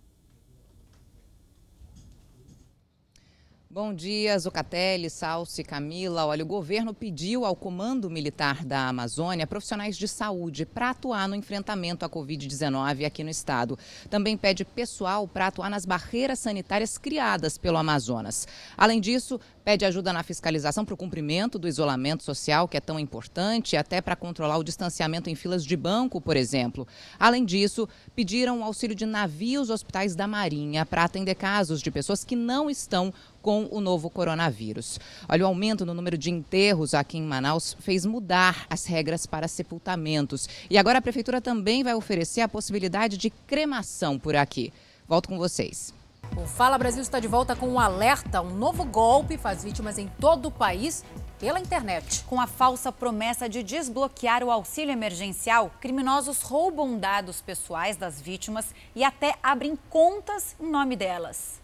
Bom 3.72 3.94
dia, 3.94 4.40
Zucatelli, 4.40 5.12
Salsi, 5.12 5.64
Camila. 5.64 6.26
Olha, 6.26 6.44
o 6.44 6.48
governo 6.48 6.92
pediu 6.92 7.46
ao 7.46 7.56
Comando 7.56 8.10
Militar 8.10 8.66
da 8.66 8.88
Amazônia 8.88 9.46
profissionais 9.46 9.96
de 9.96 10.08
saúde 10.08 10.66
para 10.66 10.90
atuar 10.90 11.28
no 11.28 11.36
enfrentamento 11.36 12.04
à 12.04 12.10
Covid-19 12.10 13.06
aqui 13.06 13.24
no 13.24 13.30
estado. 13.30 13.78
Também 14.10 14.36
pede 14.36 14.66
pessoal 14.66 15.28
para 15.28 15.46
atuar 15.46 15.70
nas 15.70 15.86
barreiras 15.86 16.40
sanitárias 16.40 16.98
criadas 16.98 17.60
pelo 17.60 17.78
Amazonas. 17.78 18.48
Além 18.76 19.00
disso, 19.00 19.40
pede 19.64 19.86
ajuda 19.86 20.12
na 20.12 20.24
fiscalização 20.24 20.84
para 20.84 20.96
o 20.96 20.98
cumprimento 20.98 21.60
do 21.60 21.68
isolamento 21.68 22.24
social, 22.24 22.68
que 22.68 22.76
é 22.76 22.82
tão 22.82 23.00
importante, 23.00 23.78
até 23.78 24.02
para 24.02 24.16
controlar 24.16 24.58
o 24.58 24.64
distanciamento 24.64 25.30
em 25.30 25.36
filas 25.36 25.64
de 25.64 25.78
banco, 25.78 26.20
por 26.20 26.36
exemplo. 26.36 26.88
Além 27.20 27.46
disso, 27.46 27.88
pediram 28.16 28.64
auxílio 28.64 28.96
de 28.96 29.06
navios 29.06 29.70
hospitais 29.70 30.16
da 30.16 30.28
Marinha 30.28 30.88
para 30.88 31.04
atender 31.04 31.36
casos 31.36 31.84
de 31.84 31.92
pessoas 31.92 32.26
que 32.26 32.36
não 32.36 32.68
estão 32.68 33.14
com 33.42 33.68
o 33.72 33.80
novo 33.80 34.10
coronavírus. 34.10 35.00
Olha, 35.28 35.44
o 35.44 35.48
aumento 35.48 35.86
no 35.86 35.94
número 35.94 36.18
de 36.18 36.30
enterros 36.30 36.94
aqui 36.94 37.18
em 37.18 37.24
Manaus 37.24 37.76
fez 37.80 38.06
mudar 38.06 38.66
as 38.70 38.86
regras 38.86 39.26
para 39.26 39.48
sepultamentos. 39.48 40.48
E 40.70 40.78
agora 40.78 41.00
a 41.00 41.02
prefeitura 41.02 41.42
também 41.42 41.84
vai 41.84 41.94
oferecer 41.94 42.42
a 42.42 42.50
possibilidade 42.50 43.18
de 43.18 43.30
cremação 43.30 44.20
por 44.20 44.36
aqui. 44.36 44.74
Volto 45.08 45.30
com 45.30 45.38
vocês. 45.38 45.94
O 46.38 46.46
Fala 46.46 46.78
Brasil 46.78 47.02
está 47.02 47.20
de 47.20 47.28
volta 47.28 47.56
com 47.56 47.68
um 47.68 47.80
alerta. 47.80 48.42
Um 48.42 48.56
novo 48.56 48.86
golpe 48.86 49.38
faz 49.38 49.64
vítimas 49.64 49.98
em 49.98 50.08
todo 50.20 50.48
o 50.48 50.52
país 50.52 51.04
pela 51.40 51.60
internet. 51.60 52.24
Com 52.26 52.40
a 52.40 52.46
falsa 52.46 52.92
promessa 52.92 53.50
de 53.50 53.64
desbloquear 53.64 54.44
o 54.44 54.52
auxílio 54.52 54.92
emergencial, 54.92 55.72
criminosos 55.82 56.42
roubam 56.42 56.98
dados 57.00 57.42
pessoais 57.42 57.98
das 57.98 58.22
vítimas 58.22 58.74
e 58.96 59.04
até 59.04 59.36
abrem 59.42 59.78
contas 59.90 60.56
em 60.60 60.70
nome 60.70 60.96
delas. 60.96 61.60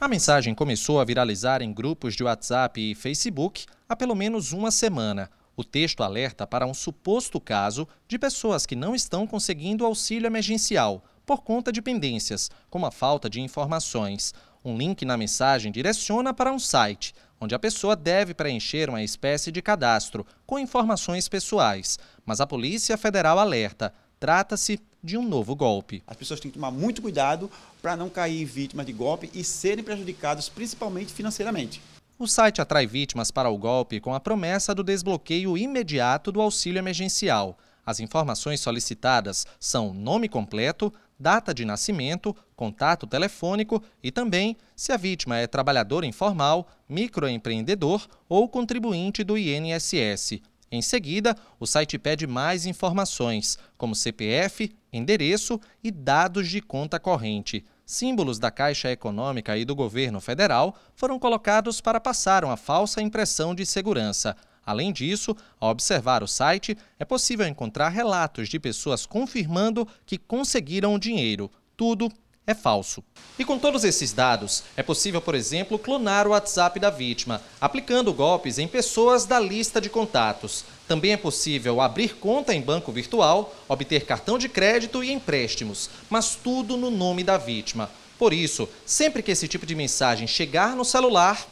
A 0.00 0.06
mensagem 0.06 0.54
começou 0.54 1.00
a 1.00 1.04
viralizar 1.04 1.60
em 1.60 1.72
grupos 1.72 2.14
de 2.14 2.22
WhatsApp 2.22 2.80
e 2.80 2.94
Facebook 2.94 3.66
há 3.88 3.96
pelo 3.96 4.14
menos 4.14 4.52
uma 4.52 4.70
semana. 4.70 5.28
O 5.56 5.64
texto 5.64 6.04
alerta 6.04 6.46
para 6.46 6.64
um 6.64 6.72
suposto 6.72 7.40
caso 7.40 7.86
de 8.06 8.16
pessoas 8.16 8.64
que 8.64 8.76
não 8.76 8.94
estão 8.94 9.26
conseguindo 9.26 9.84
auxílio 9.84 10.28
emergencial 10.28 11.02
por 11.26 11.42
conta 11.42 11.72
de 11.72 11.82
pendências, 11.82 12.48
como 12.70 12.86
a 12.86 12.92
falta 12.92 13.28
de 13.28 13.40
informações. 13.40 14.32
Um 14.64 14.78
link 14.78 15.04
na 15.04 15.16
mensagem 15.16 15.72
direciona 15.72 16.32
para 16.32 16.52
um 16.52 16.60
site, 16.60 17.12
onde 17.40 17.56
a 17.56 17.58
pessoa 17.58 17.96
deve 17.96 18.34
preencher 18.34 18.88
uma 18.88 19.02
espécie 19.02 19.50
de 19.50 19.60
cadastro 19.60 20.24
com 20.46 20.60
informações 20.60 21.28
pessoais. 21.28 21.98
Mas 22.24 22.40
a 22.40 22.46
Polícia 22.46 22.96
Federal 22.96 23.36
alerta: 23.36 23.92
trata-se 24.20 24.78
de 25.08 25.16
um 25.16 25.26
novo 25.26 25.56
golpe. 25.56 26.02
As 26.06 26.16
pessoas 26.16 26.38
têm 26.38 26.50
que 26.50 26.58
tomar 26.58 26.70
muito 26.70 27.00
cuidado 27.00 27.50
para 27.80 27.96
não 27.96 28.10
cair 28.10 28.44
vítimas 28.44 28.84
de 28.84 28.92
golpe 28.92 29.30
e 29.34 29.42
serem 29.42 29.82
prejudicados 29.82 30.48
principalmente 30.48 31.12
financeiramente. 31.12 31.80
O 32.18 32.26
site 32.26 32.60
atrai 32.60 32.86
vítimas 32.86 33.30
para 33.30 33.48
o 33.48 33.56
golpe 33.56 34.00
com 34.00 34.12
a 34.12 34.20
promessa 34.20 34.74
do 34.74 34.84
desbloqueio 34.84 35.56
imediato 35.56 36.30
do 36.30 36.40
auxílio 36.40 36.78
emergencial. 36.78 37.56
As 37.86 38.00
informações 38.00 38.60
solicitadas 38.60 39.46
são 39.58 39.94
nome 39.94 40.28
completo, 40.28 40.92
data 41.18 41.54
de 41.54 41.64
nascimento, 41.64 42.36
contato 42.54 43.06
telefônico 43.06 43.82
e 44.02 44.10
também 44.10 44.58
se 44.76 44.92
a 44.92 44.96
vítima 44.98 45.38
é 45.38 45.46
trabalhador 45.46 46.04
informal, 46.04 46.68
microempreendedor 46.86 48.06
ou 48.28 48.46
contribuinte 48.46 49.24
do 49.24 49.38
INSS. 49.38 50.42
Em 50.70 50.82
seguida, 50.82 51.34
o 51.58 51.66
site 51.66 51.98
pede 51.98 52.26
mais 52.26 52.66
informações, 52.66 53.58
como 53.76 53.94
CPF, 53.94 54.70
endereço 54.92 55.58
e 55.82 55.90
dados 55.90 56.48
de 56.48 56.60
conta 56.60 57.00
corrente. 57.00 57.64
Símbolos 57.86 58.38
da 58.38 58.50
Caixa 58.50 58.90
Econômica 58.90 59.56
e 59.56 59.64
do 59.64 59.74
governo 59.74 60.20
federal 60.20 60.76
foram 60.94 61.18
colocados 61.18 61.80
para 61.80 61.98
passar 61.98 62.44
uma 62.44 62.56
falsa 62.56 63.00
impressão 63.00 63.54
de 63.54 63.64
segurança. 63.64 64.36
Além 64.64 64.92
disso, 64.92 65.34
ao 65.58 65.70
observar 65.70 66.22
o 66.22 66.28
site, 66.28 66.76
é 66.98 67.04
possível 67.04 67.46
encontrar 67.46 67.88
relatos 67.88 68.50
de 68.50 68.60
pessoas 68.60 69.06
confirmando 69.06 69.88
que 70.04 70.18
conseguiram 70.18 70.94
o 70.94 70.98
dinheiro. 70.98 71.50
Tudo 71.74 72.12
é 72.48 72.54
falso. 72.54 73.04
E 73.38 73.44
com 73.44 73.58
todos 73.58 73.84
esses 73.84 74.14
dados, 74.14 74.64
é 74.74 74.82
possível, 74.82 75.20
por 75.20 75.34
exemplo, 75.34 75.78
clonar 75.78 76.26
o 76.26 76.30
WhatsApp 76.30 76.80
da 76.80 76.88
vítima, 76.88 77.42
aplicando 77.60 78.12
golpes 78.12 78.58
em 78.58 78.66
pessoas 78.66 79.26
da 79.26 79.38
lista 79.38 79.82
de 79.82 79.90
contatos. 79.90 80.64
Também 80.88 81.12
é 81.12 81.16
possível 81.18 81.78
abrir 81.78 82.16
conta 82.16 82.54
em 82.54 82.62
banco 82.62 82.90
virtual, 82.90 83.54
obter 83.68 84.06
cartão 84.06 84.38
de 84.38 84.48
crédito 84.48 85.04
e 85.04 85.12
empréstimos, 85.12 85.90
mas 86.08 86.34
tudo 86.34 86.78
no 86.78 86.90
nome 86.90 87.22
da 87.22 87.36
vítima. 87.36 87.90
Por 88.18 88.32
isso, 88.32 88.66
sempre 88.86 89.22
que 89.22 89.30
esse 89.30 89.46
tipo 89.46 89.66
de 89.66 89.74
mensagem 89.74 90.26
chegar 90.26 90.74
no 90.74 90.86
celular, 90.86 91.46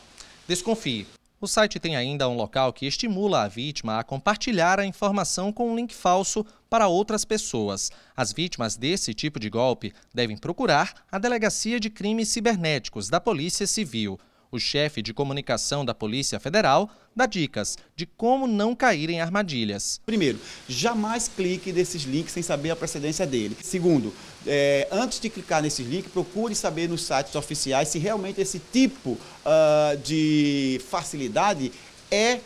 desconfie. 0.49 1.07
O 1.47 1.49
site 1.49 1.79
tem 1.79 1.95
ainda 1.95 2.29
um 2.29 2.35
local 2.35 2.73
que 2.73 2.87
estimula 2.87 3.43
a 3.43 3.47
vítima 3.47 4.01
a 4.01 4.03
compartilhar 4.03 4.81
a 4.81 4.85
informação 4.85 5.53
com 5.53 5.71
um 5.71 5.77
link 5.77 5.95
falso 5.95 6.45
para 6.69 6.89
outras 6.89 7.25
pessoas. 7.25 7.93
As 8.17 8.33
vítimas 8.33 8.77
desse 8.77 9.15
tipo 9.15 9.39
de 9.39 9.49
golpe 9.49 9.93
devem 10.13 10.37
procurar 10.37 11.07
a 11.09 11.21
Delegacia 11.21 11.79
de 11.79 11.89
Crimes 11.89 12.31
Cibernéticos 12.31 13.09
da 13.09 13.21
Polícia 13.21 13.65
Civil. 13.65 14.19
O 14.51 14.59
chefe 14.59 15.03
de 15.03 15.13
comunicação 15.13 15.85
da 15.85 15.95
Polícia 15.95 16.39
Federal 16.39 16.89
dá 17.15 17.27
dicas 17.27 17.77
de 17.97 18.07
como 18.07 18.47
não 18.47 18.75
cair 18.75 19.11
em 19.11 19.21
armadilhas. 19.21 20.01
Primeiro, 20.05 20.39
jamais 20.69 21.29
clique 21.29 21.73
nesses 21.73 22.03
links 22.03 22.33
sem 22.33 22.43
saber 22.43 22.71
a 22.71 22.77
procedência 22.77 23.27
dele. 23.27 23.57
Segundo, 23.63 24.13
é, 24.47 24.87
antes 24.93 25.19
de 25.19 25.31
clicar 25.31 25.63
nesses 25.63 25.87
links, 25.87 26.13
procure 26.13 26.55
saber 26.55 26.89
nos 26.89 27.03
sites 27.03 27.35
oficiais 27.35 27.89
se 27.89 27.99
realmente 27.99 28.41
esse 28.41 28.61
tipo 28.73 29.11
uh, 29.11 29.97
de 30.05 30.81
facilidade 30.89 31.73
é 32.11 32.41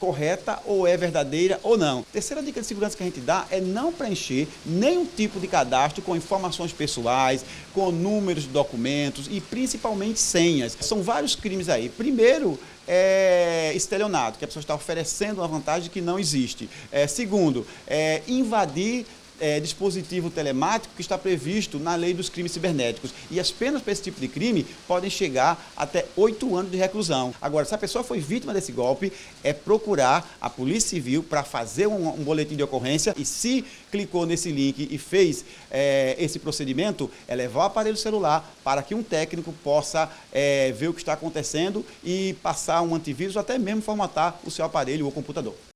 correta 0.00 0.58
ou 0.64 0.86
é 0.86 0.96
verdadeira 0.96 1.60
ou 1.62 1.76
não. 1.76 2.02
Terceira 2.12 2.42
dica 2.42 2.60
de 2.60 2.66
segurança 2.66 2.96
que 2.96 3.02
a 3.02 3.06
gente 3.06 3.20
dá 3.20 3.46
é 3.50 3.60
não 3.60 3.92
preencher 3.92 4.48
nenhum 4.64 5.04
tipo 5.04 5.38
de 5.38 5.46
cadastro 5.46 6.02
com 6.02 6.16
informações 6.16 6.72
pessoais, 6.72 7.44
com 7.74 7.92
números 7.92 8.44
de 8.44 8.48
documentos 8.48 9.28
e 9.30 9.40
principalmente 9.40 10.18
senhas. 10.18 10.76
São 10.80 11.02
vários 11.02 11.36
crimes 11.36 11.68
aí. 11.68 11.88
Primeiro, 11.90 12.58
é 12.88 13.72
estelionato, 13.76 14.36
que 14.36 14.44
a 14.44 14.48
pessoa 14.48 14.60
está 14.60 14.74
oferecendo 14.74 15.38
uma 15.38 15.46
vantagem 15.46 15.88
que 15.88 16.00
não 16.00 16.18
existe. 16.18 16.68
É, 16.90 17.06
segundo, 17.06 17.64
é 17.86 18.22
invadir 18.26 19.06
é, 19.40 19.58
dispositivo 19.58 20.30
telemático 20.30 20.94
que 20.94 21.00
está 21.00 21.16
previsto 21.18 21.78
na 21.78 21.94
lei 21.94 22.14
dos 22.14 22.28
crimes 22.28 22.52
cibernéticos. 22.52 23.12
E 23.30 23.40
as 23.40 23.50
penas 23.50 23.82
para 23.82 23.92
esse 23.92 24.02
tipo 24.02 24.20
de 24.20 24.28
crime 24.28 24.66
podem 24.86 25.10
chegar 25.10 25.70
até 25.76 26.06
oito 26.16 26.54
anos 26.56 26.70
de 26.70 26.76
reclusão. 26.76 27.34
Agora, 27.40 27.64
se 27.64 27.74
a 27.74 27.78
pessoa 27.78 28.04
foi 28.04 28.20
vítima 28.20 28.52
desse 28.52 28.72
golpe, 28.72 29.12
é 29.42 29.52
procurar 29.52 30.36
a 30.40 30.50
Polícia 30.50 30.90
Civil 30.90 31.22
para 31.22 31.42
fazer 31.42 31.86
um, 31.86 32.08
um, 32.08 32.22
boletim 32.24 32.56
de 32.56 32.62
ocorrência 32.62 33.14
e 33.16 33.24
se 33.24 33.64
clicou 33.90 34.26
nesse 34.26 34.50
link 34.50 34.88
e 34.90 34.98
fez 34.98 35.44
é, 35.70 36.14
esse 36.18 36.38
procedimento, 36.38 37.10
é 37.26 37.34
levar 37.34 37.60
o 37.60 37.66
aparelho 37.66 37.96
celular 37.96 38.48
para 38.62 38.82
que 38.82 38.94
um 38.94 39.02
técnico 39.02 39.52
possa 39.64 40.10
é, 40.32 40.72
ver 40.72 40.88
o 40.88 40.94
que 40.94 41.00
está 41.00 41.14
acontecendo 41.14 41.84
e 42.04 42.34
passar 42.42 42.82
um 42.82 42.94
antivírus 42.94 43.36
ou 43.36 43.40
até 43.40 43.58
mesmo 43.58 43.82
formatar 43.82 44.38
o 44.44 44.50
seu 44.50 44.64
aparelho 44.64 45.06
ou 45.06 45.12
computador. 45.12 45.69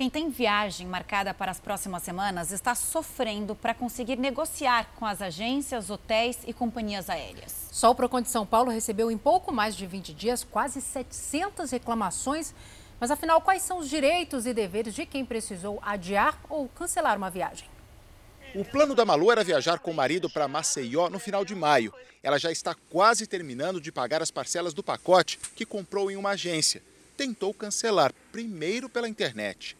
Quem 0.00 0.08
tem 0.08 0.30
viagem 0.30 0.86
marcada 0.86 1.34
para 1.34 1.50
as 1.50 1.60
próximas 1.60 2.02
semanas 2.02 2.52
está 2.52 2.74
sofrendo 2.74 3.54
para 3.54 3.74
conseguir 3.74 4.16
negociar 4.16 4.94
com 4.96 5.04
as 5.04 5.20
agências, 5.20 5.90
hotéis 5.90 6.38
e 6.46 6.54
companhias 6.54 7.10
aéreas. 7.10 7.68
Só 7.70 7.90
o 7.90 7.94
Procon 7.94 8.22
de 8.22 8.30
São 8.30 8.46
Paulo 8.46 8.70
recebeu 8.70 9.10
em 9.10 9.18
pouco 9.18 9.52
mais 9.52 9.76
de 9.76 9.86
20 9.86 10.14
dias 10.14 10.42
quase 10.42 10.80
700 10.80 11.70
reclamações. 11.70 12.54
Mas 12.98 13.10
afinal, 13.10 13.42
quais 13.42 13.60
são 13.60 13.76
os 13.76 13.90
direitos 13.90 14.46
e 14.46 14.54
deveres 14.54 14.94
de 14.94 15.04
quem 15.04 15.22
precisou 15.22 15.78
adiar 15.82 16.40
ou 16.48 16.66
cancelar 16.68 17.18
uma 17.18 17.28
viagem? 17.28 17.68
O 18.54 18.64
plano 18.64 18.94
da 18.94 19.04
Malu 19.04 19.30
era 19.30 19.44
viajar 19.44 19.80
com 19.80 19.90
o 19.90 19.94
marido 19.94 20.30
para 20.30 20.48
Maceió 20.48 21.10
no 21.10 21.18
final 21.18 21.44
de 21.44 21.54
maio. 21.54 21.92
Ela 22.22 22.38
já 22.38 22.50
está 22.50 22.74
quase 22.88 23.26
terminando 23.26 23.78
de 23.78 23.92
pagar 23.92 24.22
as 24.22 24.30
parcelas 24.30 24.72
do 24.72 24.82
pacote 24.82 25.38
que 25.54 25.66
comprou 25.66 26.10
em 26.10 26.16
uma 26.16 26.30
agência. 26.30 26.82
Tentou 27.18 27.52
cancelar, 27.52 28.14
primeiro 28.32 28.88
pela 28.88 29.06
internet. 29.06 29.76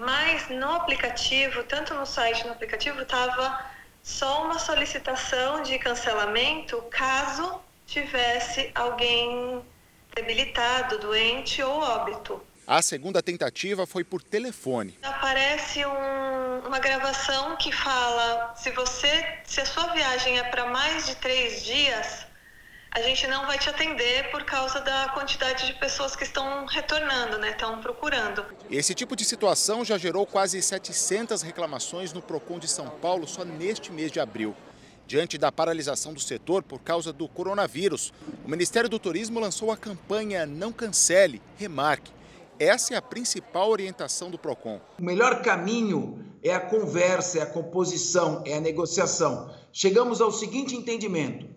Mas 0.00 0.48
no 0.48 0.72
aplicativo, 0.76 1.62
tanto 1.64 1.92
no 1.92 2.06
site 2.06 2.46
no 2.46 2.52
aplicativo, 2.52 3.02
estava 3.02 3.70
só 4.02 4.44
uma 4.44 4.58
solicitação 4.58 5.62
de 5.62 5.78
cancelamento 5.78 6.80
caso 6.90 7.60
tivesse 7.86 8.70
alguém 8.74 9.62
debilitado, 10.14 10.98
doente 11.00 11.62
ou 11.62 11.82
óbito. 11.82 12.42
A 12.66 12.80
segunda 12.80 13.22
tentativa 13.22 13.86
foi 13.86 14.02
por 14.02 14.22
telefone. 14.22 14.98
Aparece 15.02 15.84
um, 15.84 16.66
uma 16.66 16.78
gravação 16.78 17.56
que 17.56 17.70
fala: 17.70 18.54
se 18.56 18.70
você, 18.70 19.40
se 19.44 19.60
a 19.60 19.66
sua 19.66 19.88
viagem 19.88 20.38
é 20.38 20.44
para 20.44 20.64
mais 20.64 21.04
de 21.08 21.16
três 21.16 21.62
dias, 21.62 22.26
a 22.92 23.00
gente 23.02 23.26
não 23.28 23.46
vai 23.46 23.56
te 23.58 23.68
atender 23.68 24.30
por 24.30 24.42
causa 24.44 24.80
da 24.80 25.10
quantidade 25.10 25.66
de 25.66 25.74
pessoas 25.74 26.16
que 26.16 26.24
estão 26.24 26.66
retornando, 26.66 27.38
né? 27.38 27.50
Estão 27.50 27.80
procurando. 27.80 28.44
Esse 28.68 28.94
tipo 28.94 29.14
de 29.14 29.24
situação 29.24 29.84
já 29.84 29.96
gerou 29.96 30.26
quase 30.26 30.60
700 30.60 31.42
reclamações 31.42 32.12
no 32.12 32.20
Procon 32.20 32.58
de 32.58 32.66
São 32.66 32.90
Paulo 32.90 33.28
só 33.28 33.44
neste 33.44 33.92
mês 33.92 34.10
de 34.10 34.18
abril. 34.18 34.56
Diante 35.06 35.38
da 35.38 35.52
paralisação 35.52 36.12
do 36.12 36.20
setor 36.20 36.62
por 36.62 36.80
causa 36.80 37.12
do 37.12 37.28
coronavírus, 37.28 38.12
o 38.44 38.50
Ministério 38.50 38.88
do 38.88 38.98
Turismo 38.98 39.38
lançou 39.38 39.70
a 39.70 39.76
campanha 39.76 40.44
Não 40.44 40.72
Cancele, 40.72 41.40
Remarque 41.56 42.12
essa 42.60 42.92
é 42.92 42.96
a 42.98 43.00
principal 43.00 43.70
orientação 43.70 44.30
do 44.30 44.36
PROCON. 44.36 44.78
O 44.98 45.02
melhor 45.02 45.40
caminho 45.40 46.22
é 46.42 46.52
a 46.52 46.60
conversa, 46.60 47.38
é 47.38 47.42
a 47.42 47.46
composição, 47.46 48.44
é 48.46 48.58
a 48.58 48.60
negociação. 48.60 49.50
Chegamos 49.72 50.20
ao 50.20 50.30
seguinte 50.30 50.76
entendimento: 50.76 51.48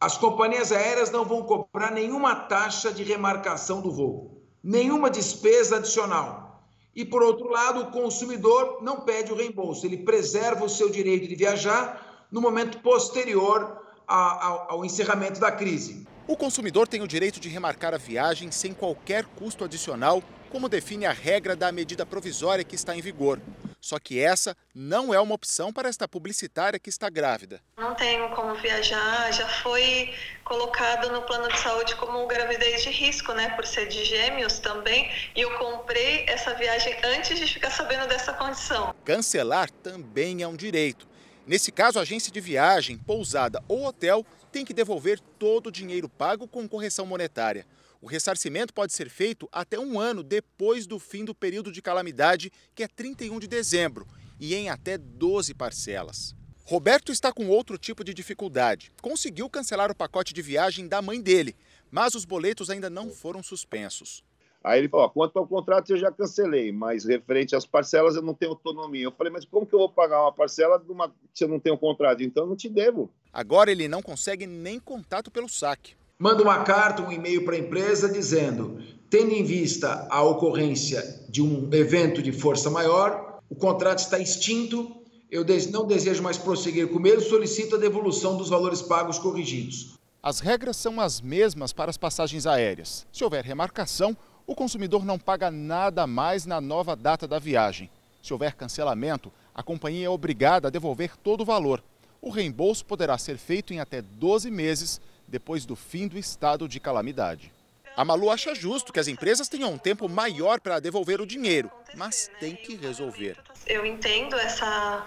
as 0.00 0.16
companhias 0.16 0.70
aéreas 0.70 1.10
não 1.10 1.24
vão 1.24 1.42
cobrar 1.42 1.90
nenhuma 1.90 2.34
taxa 2.34 2.92
de 2.92 3.02
remarcação 3.02 3.80
do 3.80 3.90
voo, 3.90 4.42
nenhuma 4.62 5.10
despesa 5.10 5.76
adicional. 5.76 6.62
E, 6.94 7.04
por 7.04 7.22
outro 7.22 7.48
lado, 7.48 7.80
o 7.80 7.90
consumidor 7.90 8.78
não 8.82 9.00
pede 9.00 9.32
o 9.32 9.36
reembolso, 9.36 9.86
ele 9.86 9.98
preserva 9.98 10.64
o 10.64 10.68
seu 10.68 10.88
direito 10.88 11.28
de 11.28 11.34
viajar 11.34 12.26
no 12.30 12.40
momento 12.40 12.78
posterior 12.80 13.78
ao, 14.06 14.84
encerramento 14.84 15.38
da 15.40 15.50
crise. 15.50 16.06
O 16.26 16.36
consumidor 16.36 16.86
tem 16.86 17.02
o 17.02 17.08
direito 17.08 17.40
de 17.40 17.48
remarcar 17.48 17.94
a 17.94 17.98
viagem 17.98 18.50
sem 18.50 18.72
qualquer 18.72 19.24
custo 19.24 19.64
adicional, 19.64 20.22
como 20.50 20.68
define 20.68 21.06
a 21.06 21.12
regra 21.12 21.54
da 21.54 21.70
medida 21.70 22.06
provisória 22.06 22.64
que 22.64 22.74
está 22.74 22.96
em 22.96 23.00
vigor. 23.00 23.40
Só 23.80 23.98
que 23.98 24.20
essa 24.20 24.56
não 24.74 25.14
é 25.14 25.20
uma 25.20 25.34
opção 25.34 25.72
para 25.72 25.88
esta 25.88 26.08
publicitária 26.08 26.78
que 26.78 26.88
está 26.88 27.08
grávida. 27.08 27.60
Não 27.76 27.94
tenho 27.94 28.28
como 28.30 28.54
viajar, 28.56 29.32
já 29.32 29.48
foi 29.48 30.12
colocado 30.44 31.10
no 31.12 31.22
plano 31.22 31.48
de 31.48 31.58
saúde 31.58 31.94
como 31.96 32.26
gravidez 32.26 32.82
de 32.82 32.90
risco, 32.90 33.32
né, 33.32 33.50
por 33.50 33.66
ser 33.66 33.86
de 33.86 34.04
gêmeos 34.04 34.58
também, 34.58 35.10
e 35.36 35.40
eu 35.40 35.58
comprei 35.58 36.24
essa 36.26 36.54
viagem 36.54 36.96
antes 37.04 37.38
de 37.38 37.46
ficar 37.46 37.70
sabendo 37.70 38.08
dessa 38.08 38.32
condição. 38.32 38.94
Cancelar 39.04 39.70
também 39.70 40.42
é 40.42 40.48
um 40.48 40.56
direito. 40.56 41.06
Nesse 41.46 41.72
caso, 41.72 41.98
a 41.98 42.02
agência 42.02 42.30
de 42.30 42.40
viagem, 42.40 42.98
pousada 42.98 43.62
ou 43.68 43.86
hotel 43.86 44.24
tem 44.52 44.64
que 44.64 44.74
devolver 44.74 45.18
todo 45.38 45.68
o 45.68 45.72
dinheiro 45.72 46.08
pago 46.08 46.46
com 46.46 46.68
correção 46.68 47.06
monetária. 47.06 47.66
O 48.00 48.06
ressarcimento 48.06 48.72
pode 48.72 48.92
ser 48.92 49.10
feito 49.10 49.48
até 49.50 49.78
um 49.78 49.98
ano 49.98 50.22
depois 50.22 50.86
do 50.86 51.00
fim 51.00 51.24
do 51.24 51.34
período 51.34 51.72
de 51.72 51.82
calamidade, 51.82 52.52
que 52.74 52.84
é 52.84 52.88
31 52.88 53.40
de 53.40 53.48
dezembro, 53.48 54.06
e 54.38 54.54
em 54.54 54.68
até 54.68 54.96
12 54.96 55.52
parcelas. 55.54 56.34
Roberto 56.64 57.10
está 57.10 57.32
com 57.32 57.48
outro 57.48 57.76
tipo 57.76 58.04
de 58.04 58.14
dificuldade. 58.14 58.92
Conseguiu 59.02 59.50
cancelar 59.50 59.90
o 59.90 59.96
pacote 59.96 60.32
de 60.32 60.42
viagem 60.42 60.86
da 60.86 61.02
mãe 61.02 61.20
dele, 61.20 61.56
mas 61.90 62.14
os 62.14 62.24
boletos 62.24 62.70
ainda 62.70 62.88
não 62.88 63.10
foram 63.10 63.42
suspensos. 63.42 64.22
Aí 64.62 64.78
ele 64.78 64.88
falou: 64.88 65.08
quanto 65.10 65.38
ao 65.38 65.46
contrato 65.46 65.90
eu 65.90 65.96
já 65.96 66.12
cancelei, 66.12 66.70
mas 66.70 67.04
referente 67.04 67.56
às 67.56 67.64
parcelas 67.64 68.16
eu 68.16 68.22
não 68.22 68.34
tenho 68.34 68.52
autonomia. 68.52 69.04
Eu 69.04 69.12
falei: 69.12 69.32
mas 69.32 69.44
como 69.44 69.66
que 69.66 69.74
eu 69.74 69.78
vou 69.78 69.88
pagar 69.88 70.22
uma 70.22 70.32
parcela 70.32 70.78
de 70.78 70.90
uma... 70.92 71.12
se 71.32 71.42
eu 71.42 71.48
não 71.48 71.58
tenho 71.58 71.78
contrato? 71.78 72.22
Então 72.22 72.44
eu 72.44 72.48
não 72.48 72.56
te 72.56 72.68
devo. 72.68 73.10
Agora 73.32 73.72
ele 73.72 73.88
não 73.88 74.02
consegue 74.02 74.46
nem 74.46 74.78
contato 74.78 75.30
pelo 75.30 75.48
saque. 75.48 75.96
Manda 76.20 76.42
uma 76.42 76.64
carta, 76.64 77.00
um 77.00 77.12
e-mail 77.12 77.44
para 77.44 77.54
a 77.54 77.58
empresa 77.60 78.08
dizendo: 78.08 78.82
tendo 79.08 79.32
em 79.32 79.44
vista 79.44 80.04
a 80.10 80.20
ocorrência 80.20 81.24
de 81.28 81.40
um 81.40 81.72
evento 81.72 82.20
de 82.20 82.32
força 82.32 82.68
maior, 82.68 83.38
o 83.48 83.54
contrato 83.54 84.00
está 84.00 84.18
extinto, 84.18 84.96
eu 85.30 85.44
não 85.70 85.86
desejo 85.86 86.20
mais 86.20 86.36
prosseguir 86.36 86.88
com 86.88 87.06
ele, 87.06 87.20
solicito 87.20 87.76
a 87.76 87.78
devolução 87.78 88.36
dos 88.36 88.48
valores 88.48 88.82
pagos 88.82 89.16
corrigidos. 89.16 89.96
As 90.20 90.40
regras 90.40 90.76
são 90.76 91.00
as 91.00 91.20
mesmas 91.20 91.72
para 91.72 91.88
as 91.88 91.96
passagens 91.96 92.48
aéreas. 92.48 93.06
Se 93.12 93.22
houver 93.22 93.44
remarcação, 93.44 94.16
o 94.44 94.56
consumidor 94.56 95.04
não 95.04 95.20
paga 95.20 95.52
nada 95.52 96.04
mais 96.04 96.44
na 96.44 96.60
nova 96.60 96.96
data 96.96 97.28
da 97.28 97.38
viagem. 97.38 97.88
Se 98.20 98.32
houver 98.32 98.56
cancelamento, 98.56 99.30
a 99.54 99.62
companhia 99.62 100.06
é 100.06 100.10
obrigada 100.10 100.66
a 100.66 100.70
devolver 100.70 101.16
todo 101.16 101.42
o 101.42 101.46
valor. 101.46 101.80
O 102.20 102.30
reembolso 102.30 102.84
poderá 102.84 103.16
ser 103.16 103.38
feito 103.38 103.72
em 103.72 103.78
até 103.78 104.02
12 104.02 104.50
meses 104.50 105.00
depois 105.28 105.64
do 105.64 105.76
fim 105.76 106.08
do 106.08 106.18
estado 106.18 106.66
de 106.66 106.80
calamidade. 106.80 107.52
A 107.96 108.04
Malu 108.04 108.30
acha 108.30 108.54
justo 108.54 108.92
que 108.92 109.00
as 109.00 109.08
empresas 109.08 109.48
tenham 109.48 109.72
um 109.72 109.78
tempo 109.78 110.08
maior 110.08 110.60
para 110.60 110.80
devolver 110.80 111.20
o 111.20 111.26
dinheiro, 111.26 111.70
mas 111.94 112.30
tem 112.40 112.56
que 112.56 112.74
resolver. 112.74 113.36
Eu 113.66 113.84
entendo 113.84 114.36
essa, 114.36 115.06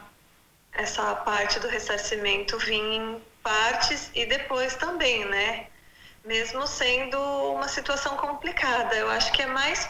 essa 0.71 1.15
parte 1.15 1.59
do 1.59 1.67
ressarcimento 1.67 2.57
vir 2.59 2.75
em 2.75 3.21
partes 3.41 4.11
e 4.13 4.25
depois 4.25 4.75
também, 4.75 5.25
né? 5.25 5.67
mesmo 6.25 6.67
sendo 6.67 7.17
uma 7.53 7.67
situação 7.67 8.15
complicada. 8.17 8.95
Eu 8.95 9.09
acho 9.09 9.31
que 9.31 9.41
é 9.41 9.47
mais 9.47 9.89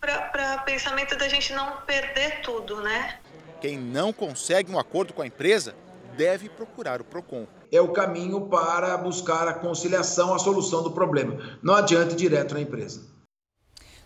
para 0.00 0.58
pensamento 0.58 1.16
da 1.16 1.28
gente 1.28 1.52
não 1.52 1.80
perder 1.82 2.40
tudo, 2.42 2.80
né? 2.82 3.18
Quem 3.60 3.78
não 3.78 4.12
consegue 4.12 4.70
um 4.72 4.78
acordo 4.78 5.12
com 5.12 5.22
a 5.22 5.26
empresa 5.26 5.74
deve 6.16 6.48
procurar 6.48 7.00
o 7.00 7.04
PROCON. 7.04 7.46
É 7.72 7.80
o 7.80 7.88
caminho 7.88 8.42
para 8.42 8.96
buscar 8.98 9.48
a 9.48 9.54
conciliação, 9.54 10.34
a 10.34 10.38
solução 10.38 10.82
do 10.82 10.90
problema. 10.90 11.38
Não 11.62 11.74
adianta 11.74 12.12
ir 12.12 12.16
direto 12.16 12.52
na 12.52 12.60
empresa. 12.60 13.11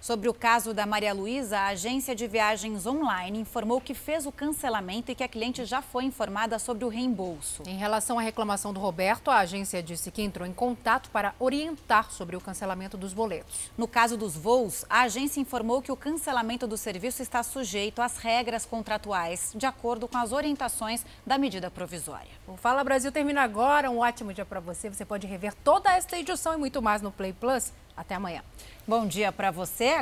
Sobre 0.07 0.29
o 0.29 0.33
caso 0.33 0.73
da 0.73 0.87
Maria 0.87 1.13
Luísa, 1.13 1.59
a 1.59 1.67
agência 1.67 2.15
de 2.15 2.29
viagens 2.29 2.87
online 2.87 3.41
informou 3.41 3.81
que 3.81 3.93
fez 3.93 4.25
o 4.25 4.31
cancelamento 4.31 5.11
e 5.11 5.17
que 5.17 5.25
a 5.25 5.27
cliente 5.27 5.65
já 5.65 5.83
foi 5.83 6.05
informada 6.05 6.61
sobre 6.61 6.85
o 6.85 6.89
reembolso. 6.89 7.65
Em 7.67 7.77
relação 7.77 8.17
à 8.17 8.23
reclamação 8.23 8.73
do 8.73 8.79
Roberto, 8.79 9.33
a 9.33 9.39
agência 9.39 9.83
disse 9.83 10.13
que 10.13 10.23
entrou 10.23 10.47
em 10.47 10.53
contato 10.53 11.11
para 11.11 11.35
orientar 11.41 12.13
sobre 12.13 12.37
o 12.37 12.41
cancelamento 12.41 12.97
dos 12.97 13.13
boletos. 13.13 13.69
No 13.77 13.89
caso 13.89 14.17
dos 14.17 14.37
voos, 14.37 14.85
a 14.89 15.01
agência 15.01 15.41
informou 15.41 15.83
que 15.83 15.91
o 15.91 15.97
cancelamento 15.97 16.69
do 16.69 16.77
serviço 16.77 17.21
está 17.21 17.43
sujeito 17.43 18.01
às 18.01 18.17
regras 18.17 18.65
contratuais, 18.65 19.51
de 19.57 19.67
acordo 19.67 20.07
com 20.07 20.19
as 20.19 20.31
orientações 20.31 21.05
da 21.27 21.37
medida 21.37 21.69
provisória. 21.69 22.31
O 22.47 22.57
Fala 22.57 22.85
Brasil 22.85 23.11
termina 23.11 23.43
agora. 23.43 23.91
Um 23.91 23.99
ótimo 23.99 24.33
dia 24.33 24.47
para 24.47 24.61
você. 24.61 24.89
Você 24.89 25.05
pode 25.05 25.27
rever 25.27 25.53
toda 25.65 25.93
esta 25.97 26.17
edição 26.17 26.55
e 26.55 26.57
muito 26.57 26.81
mais 26.81 27.03
no 27.03 27.11
Play 27.11 27.33
Plus. 27.33 27.73
Até 27.97 28.15
amanhã. 28.15 28.43
Bom 28.87 29.07
dia 29.07 29.33
para 29.33 29.51
você. 29.51 29.95